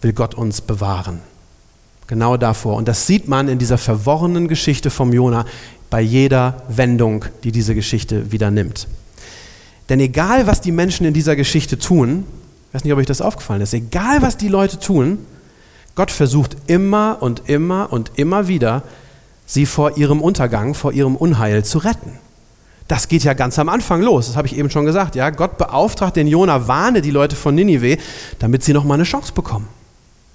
will 0.00 0.12
Gott 0.12 0.34
uns 0.34 0.60
bewahren. 0.60 1.20
Genau 2.06 2.36
davor. 2.36 2.76
Und 2.76 2.88
das 2.88 3.06
sieht 3.06 3.28
man 3.28 3.48
in 3.48 3.58
dieser 3.58 3.78
verworrenen 3.78 4.48
Geschichte 4.48 4.90
vom 4.90 5.12
Jona 5.12 5.46
bei 5.90 6.00
jeder 6.00 6.62
Wendung, 6.68 7.24
die 7.44 7.52
diese 7.52 7.74
Geschichte 7.74 8.30
wieder 8.32 8.50
nimmt. 8.50 8.88
Denn 9.88 10.00
egal, 10.00 10.46
was 10.46 10.60
die 10.60 10.72
Menschen 10.72 11.06
in 11.06 11.14
dieser 11.14 11.36
Geschichte 11.36 11.78
tun, 11.78 12.24
ich 12.68 12.74
weiß 12.74 12.84
nicht, 12.84 12.92
ob 12.92 12.98
euch 12.98 13.06
das 13.06 13.20
aufgefallen 13.20 13.60
ist, 13.60 13.74
egal, 13.74 14.22
was 14.22 14.36
die 14.36 14.48
Leute 14.48 14.78
tun, 14.78 15.18
Gott 15.94 16.10
versucht 16.10 16.56
immer 16.66 17.18
und 17.20 17.48
immer 17.48 17.92
und 17.92 18.12
immer 18.16 18.48
wieder, 18.48 18.82
sie 19.46 19.66
vor 19.66 19.96
ihrem 19.96 20.20
Untergang, 20.20 20.74
vor 20.74 20.92
ihrem 20.92 21.16
Unheil 21.16 21.64
zu 21.64 21.78
retten. 21.78 22.18
Das 22.88 23.08
geht 23.08 23.24
ja 23.24 23.32
ganz 23.32 23.58
am 23.58 23.68
Anfang 23.68 24.02
los, 24.02 24.26
das 24.26 24.36
habe 24.36 24.46
ich 24.46 24.56
eben 24.56 24.70
schon 24.70 24.84
gesagt. 24.84 25.14
Ja? 25.14 25.30
Gott 25.30 25.56
beauftragt 25.56 26.16
den 26.16 26.26
Jona, 26.26 26.66
warne 26.66 27.00
die 27.00 27.10
Leute 27.10 27.36
von 27.36 27.54
Ninive, 27.54 27.98
damit 28.38 28.62
sie 28.62 28.72
noch 28.72 28.84
mal 28.84 28.94
eine 28.94 29.04
Chance 29.04 29.32
bekommen. 29.32 29.68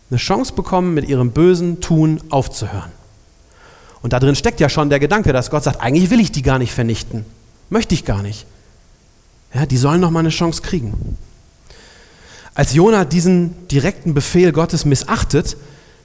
Eine 0.10 0.18
Chance 0.18 0.54
bekommen, 0.54 0.94
mit 0.94 1.08
ihrem 1.08 1.32
bösen 1.32 1.82
Tun 1.82 2.22
aufzuhören. 2.30 2.92
Und 4.02 4.14
da 4.14 4.20
drin 4.20 4.36
steckt 4.36 4.60
ja 4.60 4.70
schon 4.70 4.90
der 4.90 5.00
Gedanke, 5.00 5.34
dass 5.34 5.50
Gott 5.50 5.64
sagt, 5.64 5.82
eigentlich 5.82 6.10
will 6.10 6.20
ich 6.20 6.32
die 6.32 6.42
gar 6.42 6.58
nicht 6.58 6.74
vernichten. 6.74 7.26
Möchte 7.70 7.94
ich 7.94 8.06
gar 8.06 8.22
nicht. 8.22 8.46
Ja, 9.54 9.66
die 9.66 9.78
sollen 9.78 10.02
noch 10.02 10.12
mal 10.12 10.20
eine 10.20 10.30
Chance 10.30 10.62
kriegen. 10.62 11.18
Als 12.54 12.74
Jona 12.74 13.06
diesen 13.06 13.68
direkten 13.68 14.14
Befehl 14.14 14.52
Gottes 14.52 14.86
missachtet, 14.86 15.58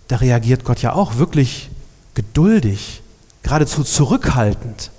da 0.08 0.16
reagiert 0.16 0.64
Gott 0.64 0.82
ja 0.82 0.92
auch 0.92 1.16
wirklich 1.16 1.70
geduldig, 2.14 3.02
geradezu 3.42 3.82
zurückhaltend. 3.84 4.90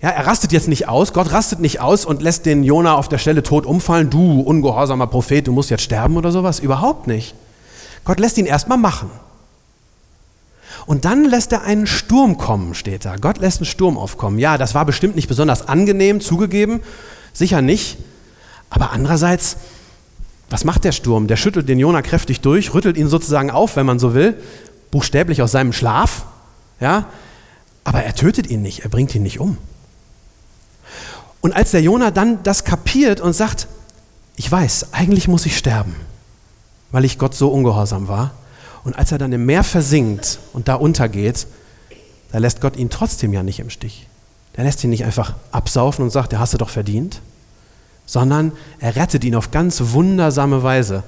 Ja, 0.00 0.10
er 0.10 0.26
rastet 0.26 0.52
jetzt 0.52 0.68
nicht 0.68 0.88
aus, 0.88 1.12
Gott 1.12 1.32
rastet 1.32 1.60
nicht 1.60 1.80
aus 1.80 2.04
und 2.04 2.22
lässt 2.22 2.46
den 2.46 2.62
Jona 2.62 2.94
auf 2.94 3.08
der 3.08 3.18
Stelle 3.18 3.42
tot 3.42 3.66
umfallen, 3.66 4.10
du 4.10 4.40
ungehorsamer 4.40 5.06
Prophet, 5.06 5.46
du 5.46 5.52
musst 5.52 5.70
jetzt 5.70 5.82
sterben 5.82 6.16
oder 6.16 6.30
sowas, 6.30 6.60
überhaupt 6.60 7.06
nicht. 7.06 7.34
Gott 8.04 8.20
lässt 8.20 8.38
ihn 8.38 8.46
erstmal 8.46 8.78
machen. 8.78 9.10
Und 10.86 11.04
dann 11.04 11.24
lässt 11.24 11.52
er 11.52 11.62
einen 11.62 11.86
Sturm 11.86 12.36
kommen, 12.36 12.74
steht 12.74 13.04
da. 13.04 13.16
Gott 13.16 13.38
lässt 13.38 13.58
einen 13.58 13.66
Sturm 13.66 13.96
aufkommen. 13.96 14.38
Ja, 14.38 14.58
das 14.58 14.74
war 14.74 14.84
bestimmt 14.84 15.16
nicht 15.16 15.28
besonders 15.28 15.68
angenehm, 15.68 16.20
zugegeben, 16.20 16.80
sicher 17.32 17.62
nicht. 17.62 17.96
Aber 18.68 18.90
andererseits, 18.90 19.56
was 20.50 20.64
macht 20.64 20.84
der 20.84 20.92
Sturm? 20.92 21.26
Der 21.26 21.36
schüttelt 21.36 21.68
den 21.68 21.78
Jona 21.78 22.02
kräftig 22.02 22.40
durch, 22.40 22.74
rüttelt 22.74 22.96
ihn 22.96 23.08
sozusagen 23.08 23.50
auf, 23.50 23.76
wenn 23.76 23.86
man 23.86 23.98
so 23.98 24.14
will, 24.14 24.36
buchstäblich 24.90 25.40
aus 25.40 25.52
seinem 25.52 25.72
Schlaf. 25.72 26.26
Ja, 26.80 27.06
aber 27.84 28.02
er 28.02 28.14
tötet 28.14 28.48
ihn 28.48 28.62
nicht, 28.62 28.80
er 28.80 28.90
bringt 28.90 29.14
ihn 29.14 29.22
nicht 29.22 29.40
um. 29.40 29.56
Und 31.40 31.52
als 31.54 31.70
der 31.70 31.82
Jona 31.82 32.10
dann 32.10 32.42
das 32.42 32.64
kapiert 32.64 33.20
und 33.20 33.32
sagt, 33.32 33.68
ich 34.36 34.50
weiß, 34.50 34.92
eigentlich 34.92 35.28
muss 35.28 35.46
ich 35.46 35.56
sterben, 35.56 35.94
weil 36.94 37.04
ich 37.04 37.18
Gott 37.18 37.34
so 37.34 37.48
ungehorsam 37.48 38.06
war. 38.06 38.30
Und 38.84 38.96
als 38.96 39.10
er 39.10 39.18
dann 39.18 39.32
im 39.32 39.44
Meer 39.44 39.64
versinkt 39.64 40.38
und 40.52 40.68
da 40.68 40.76
untergeht, 40.76 41.48
da 42.30 42.38
lässt 42.38 42.60
Gott 42.60 42.76
ihn 42.76 42.88
trotzdem 42.88 43.32
ja 43.32 43.42
nicht 43.42 43.58
im 43.58 43.68
Stich. 43.68 44.06
Der 44.56 44.62
lässt 44.62 44.84
ihn 44.84 44.90
nicht 44.90 45.04
einfach 45.04 45.34
absaufen 45.50 46.04
und 46.04 46.10
sagt, 46.10 46.30
der 46.30 46.38
hast 46.38 46.54
du 46.54 46.56
doch 46.56 46.68
verdient, 46.68 47.20
sondern 48.06 48.52
er 48.78 48.94
rettet 48.94 49.24
ihn 49.24 49.34
auf 49.34 49.50
ganz 49.50 49.82
wundersame 49.86 50.62
Weise 50.62 51.02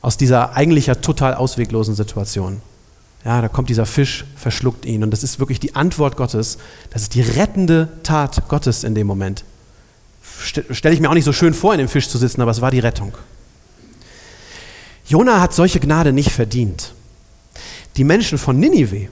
aus 0.00 0.16
dieser 0.16 0.56
eigentlich 0.56 0.86
ja 0.86 0.94
total 0.94 1.34
ausweglosen 1.34 1.94
Situation. 1.94 2.62
Ja, 3.22 3.42
da 3.42 3.48
kommt 3.48 3.68
dieser 3.68 3.84
Fisch, 3.84 4.24
verschluckt 4.36 4.86
ihn 4.86 5.02
und 5.02 5.10
das 5.10 5.22
ist 5.22 5.38
wirklich 5.38 5.60
die 5.60 5.74
Antwort 5.74 6.16
Gottes. 6.16 6.56
Das 6.88 7.02
ist 7.02 7.14
die 7.14 7.20
rettende 7.20 7.90
Tat 8.04 8.48
Gottes 8.48 8.84
in 8.84 8.94
dem 8.94 9.06
Moment. 9.06 9.44
Stelle 10.70 10.94
ich 10.94 11.00
mir 11.02 11.10
auch 11.10 11.14
nicht 11.14 11.26
so 11.26 11.34
schön 11.34 11.52
vor, 11.52 11.74
in 11.74 11.78
dem 11.78 11.88
Fisch 11.88 12.08
zu 12.08 12.16
sitzen, 12.16 12.40
aber 12.40 12.52
es 12.52 12.62
war 12.62 12.70
die 12.70 12.78
Rettung. 12.78 13.12
Jona 15.10 15.40
hat 15.40 15.52
solche 15.52 15.80
Gnade 15.80 16.12
nicht 16.12 16.30
verdient. 16.30 16.94
Die 17.96 18.04
Menschen 18.04 18.38
von 18.38 18.60
Ninive 18.60 19.08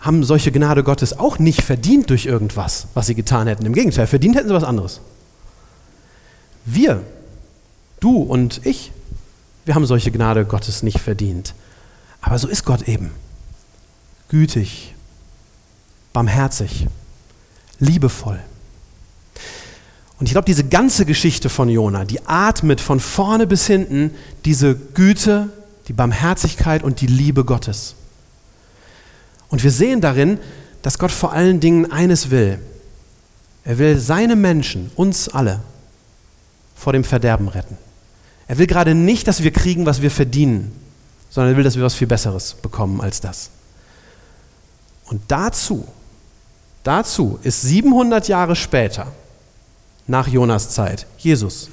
haben 0.00 0.22
solche 0.22 0.52
Gnade 0.52 0.84
Gottes 0.84 1.18
auch 1.18 1.40
nicht 1.40 1.62
verdient 1.62 2.10
durch 2.10 2.26
irgendwas, 2.26 2.86
was 2.94 3.08
sie 3.08 3.16
getan 3.16 3.48
hätten. 3.48 3.66
Im 3.66 3.72
Gegenteil, 3.72 4.06
verdient 4.06 4.36
hätten 4.36 4.46
sie 4.46 4.54
was 4.54 4.62
anderes. 4.62 5.00
Wir, 6.64 7.02
du 7.98 8.18
und 8.18 8.64
ich, 8.64 8.92
wir 9.64 9.74
haben 9.74 9.84
solche 9.84 10.12
Gnade 10.12 10.44
Gottes 10.44 10.84
nicht 10.84 11.00
verdient. 11.00 11.54
Aber 12.20 12.38
so 12.38 12.46
ist 12.46 12.64
Gott 12.64 12.86
eben. 12.86 13.10
Gütig, 14.28 14.94
barmherzig, 16.12 16.86
liebevoll. 17.80 18.38
Und 20.18 20.26
ich 20.26 20.32
glaube, 20.32 20.46
diese 20.46 20.64
ganze 20.64 21.04
Geschichte 21.04 21.48
von 21.48 21.68
Jona, 21.68 22.04
die 22.04 22.26
atmet 22.26 22.80
von 22.80 23.00
vorne 23.00 23.46
bis 23.46 23.66
hinten 23.66 24.12
diese 24.44 24.74
Güte, 24.74 25.50
die 25.88 25.92
Barmherzigkeit 25.92 26.82
und 26.82 27.00
die 27.00 27.06
Liebe 27.06 27.44
Gottes. 27.44 27.94
Und 29.48 29.62
wir 29.62 29.70
sehen 29.70 30.00
darin, 30.00 30.38
dass 30.82 30.98
Gott 30.98 31.10
vor 31.10 31.32
allen 31.32 31.60
Dingen 31.60 31.90
eines 31.92 32.30
will. 32.30 32.58
Er 33.64 33.78
will 33.78 33.98
seine 33.98 34.36
Menschen, 34.36 34.90
uns 34.96 35.28
alle, 35.28 35.60
vor 36.74 36.92
dem 36.92 37.04
Verderben 37.04 37.48
retten. 37.48 37.76
Er 38.48 38.58
will 38.58 38.66
gerade 38.66 38.94
nicht, 38.94 39.26
dass 39.28 39.42
wir 39.42 39.50
kriegen, 39.50 39.86
was 39.86 40.02
wir 40.02 40.10
verdienen, 40.10 40.72
sondern 41.30 41.54
er 41.54 41.56
will, 41.56 41.64
dass 41.64 41.76
wir 41.76 41.82
was 41.82 41.94
viel 41.94 42.06
Besseres 42.06 42.54
bekommen 42.54 43.00
als 43.00 43.20
das. 43.20 43.50
Und 45.06 45.22
dazu, 45.28 45.86
dazu 46.84 47.38
ist 47.42 47.62
700 47.62 48.28
Jahre 48.28 48.56
später, 48.56 49.12
nach 50.06 50.28
Jonas 50.28 50.70
Zeit, 50.70 51.06
Jesus 51.18 51.68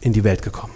in 0.00 0.12
die 0.12 0.24
Welt 0.24 0.42
gekommen, 0.42 0.74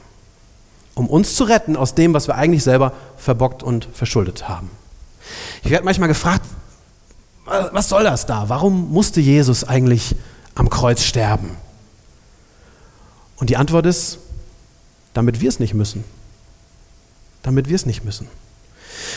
um 0.95 1.09
uns 1.09 1.37
zu 1.37 1.45
retten 1.45 1.77
aus 1.77 1.95
dem, 1.95 2.15
was 2.15 2.27
wir 2.27 2.35
eigentlich 2.35 2.65
selber 2.65 2.93
verbockt 3.17 3.63
und 3.63 3.89
verschuldet 3.93 4.49
haben. 4.49 4.71
Ich 5.63 5.71
werde 5.71 5.85
manchmal 5.85 6.09
gefragt, 6.09 6.47
was 7.45 7.89
soll 7.89 8.05
das 8.05 8.27
da? 8.27 8.49
Warum 8.49 8.93
musste 8.93 9.21
Jesus 9.21 9.65
eigentlich 9.65 10.15
am 10.55 10.71
Kreuz 10.71 11.03
sterben? 11.03 11.57
Und 13.37 13.51
die 13.51 13.57
Antwort 13.57 13.87
ist, 13.87 14.19
damit 15.15 15.41
wir 15.41 15.49
es 15.49 15.59
nicht 15.59 15.75
müssen. 15.75 16.05
Damit 17.43 17.69
wir 17.69 17.77
es 17.77 17.87
nicht 17.87 18.05
müssen. 18.05 18.29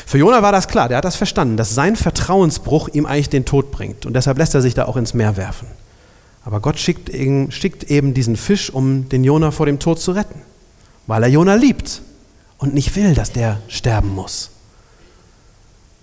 Für 0.06 0.18
Jona 0.18 0.42
war 0.42 0.52
das 0.52 0.68
klar, 0.68 0.88
der 0.88 0.98
hat 0.98 1.06
das 1.06 1.16
verstanden, 1.16 1.58
dass 1.58 1.76
sein 1.76 1.96
Vertrauensbruch 1.96 2.90
ihm 2.90 3.06
eigentlich 3.06 3.30
den 3.30 3.46
Tod 3.46 3.72
bringt. 3.72 4.06
Und 4.06 4.14
deshalb 4.14 4.38
lässt 4.38 4.56
er 4.56 4.62
sich 4.62 4.74
da 4.74 4.86
auch 4.86 4.98
ins 4.98 5.14
Meer 5.14 5.38
werfen. 5.38 5.68
Aber 6.46 6.60
Gott 6.60 6.80
schickt, 6.80 7.10
schickt 7.52 7.86
eben 7.86 8.14
diesen 8.14 8.36
Fisch, 8.36 8.70
um 8.70 9.10
den 9.10 9.24
Jona 9.24 9.50
vor 9.50 9.66
dem 9.66 9.80
Tod 9.80 10.00
zu 10.00 10.12
retten. 10.12 10.42
Weil 11.08 11.24
er 11.24 11.30
Jona 11.30 11.56
liebt 11.56 12.04
und 12.60 12.76
nicht 12.76 12.96
will, 12.96 13.16
dass 13.16 13.32
der 13.32 13.60
sterben 13.68 14.14
muss. 14.14 14.52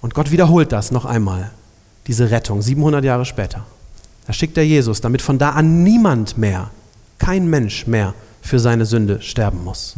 Und 0.00 0.14
Gott 0.14 0.32
wiederholt 0.32 0.72
das 0.72 0.90
noch 0.90 1.04
einmal, 1.04 1.52
diese 2.08 2.32
Rettung, 2.32 2.60
700 2.60 3.04
Jahre 3.04 3.24
später. 3.24 3.64
Da 4.26 4.32
schickt 4.32 4.56
er 4.58 4.66
Jesus, 4.66 5.00
damit 5.00 5.22
von 5.22 5.38
da 5.38 5.50
an 5.50 5.84
niemand 5.84 6.36
mehr, 6.36 6.70
kein 7.18 7.48
Mensch 7.48 7.86
mehr 7.86 8.14
für 8.40 8.58
seine 8.58 8.84
Sünde 8.84 9.22
sterben 9.22 9.62
muss. 9.62 9.94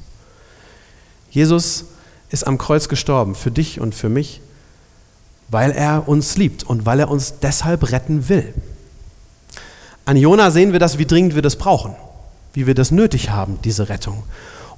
Jesus 1.30 1.86
ist 2.28 2.46
am 2.46 2.58
Kreuz 2.58 2.88
gestorben 2.88 3.34
für 3.34 3.50
dich 3.50 3.80
und 3.80 3.94
für 3.94 4.10
mich, 4.10 4.42
weil 5.48 5.70
er 5.70 6.06
uns 6.06 6.36
liebt 6.36 6.64
und 6.64 6.84
weil 6.84 7.00
er 7.00 7.10
uns 7.10 7.40
deshalb 7.40 7.90
retten 7.92 8.28
will. 8.28 8.52
An 10.06 10.18
Jona 10.18 10.50
sehen 10.50 10.72
wir 10.72 10.78
das, 10.78 10.98
wie 10.98 11.06
dringend 11.06 11.34
wir 11.34 11.40
das 11.40 11.56
brauchen, 11.56 11.94
wie 12.52 12.66
wir 12.66 12.74
das 12.74 12.90
nötig 12.90 13.30
haben, 13.30 13.58
diese 13.64 13.88
Rettung. 13.88 14.22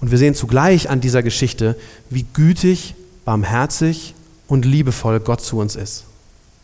Und 0.00 0.10
wir 0.10 0.18
sehen 0.18 0.34
zugleich 0.34 0.88
an 0.88 1.00
dieser 1.00 1.22
Geschichte, 1.22 1.76
wie 2.10 2.24
gütig, 2.32 2.94
barmherzig 3.24 4.14
und 4.46 4.64
liebevoll 4.64 5.18
Gott 5.18 5.40
zu 5.40 5.58
uns 5.58 5.74
ist, 5.74 6.04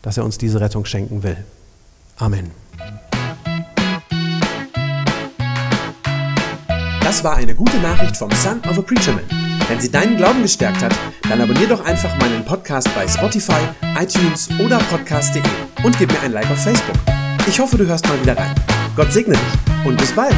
dass 0.01 0.17
er 0.17 0.23
uns 0.23 0.37
diese 0.37 0.61
Rettung 0.61 0.85
schenken 0.85 1.23
will. 1.23 1.37
Amen. 2.15 2.51
Das 7.01 7.23
war 7.23 7.35
eine 7.35 7.53
gute 7.53 7.77
Nachricht 7.79 8.15
vom 8.15 8.31
Son 8.31 8.61
of 8.69 8.77
a 8.77 8.81
Preacher 8.81 9.11
Man. 9.11 9.25
Wenn 9.67 9.81
sie 9.81 9.91
deinen 9.91 10.15
Glauben 10.15 10.41
gestärkt 10.41 10.81
hat, 10.81 10.95
dann 11.27 11.41
abonniere 11.41 11.69
doch 11.69 11.83
einfach 11.85 12.17
meinen 12.17 12.45
Podcast 12.45 12.87
bei 12.95 13.07
Spotify, 13.07 13.59
iTunes 13.99 14.49
oder 14.63 14.77
podcast.de 14.89 15.41
und 15.83 15.97
gib 15.99 16.11
mir 16.13 16.21
ein 16.21 16.31
Like 16.31 16.49
auf 16.49 16.59
Facebook. 16.59 16.95
Ich 17.45 17.59
hoffe, 17.59 17.77
du 17.77 17.85
hörst 17.85 18.07
mal 18.07 18.19
wieder 18.21 18.37
rein. 18.37 18.55
Gott 18.95 19.11
segne 19.11 19.33
dich 19.33 19.85
und 19.85 19.97
bis 19.97 20.11
bald. 20.13 20.35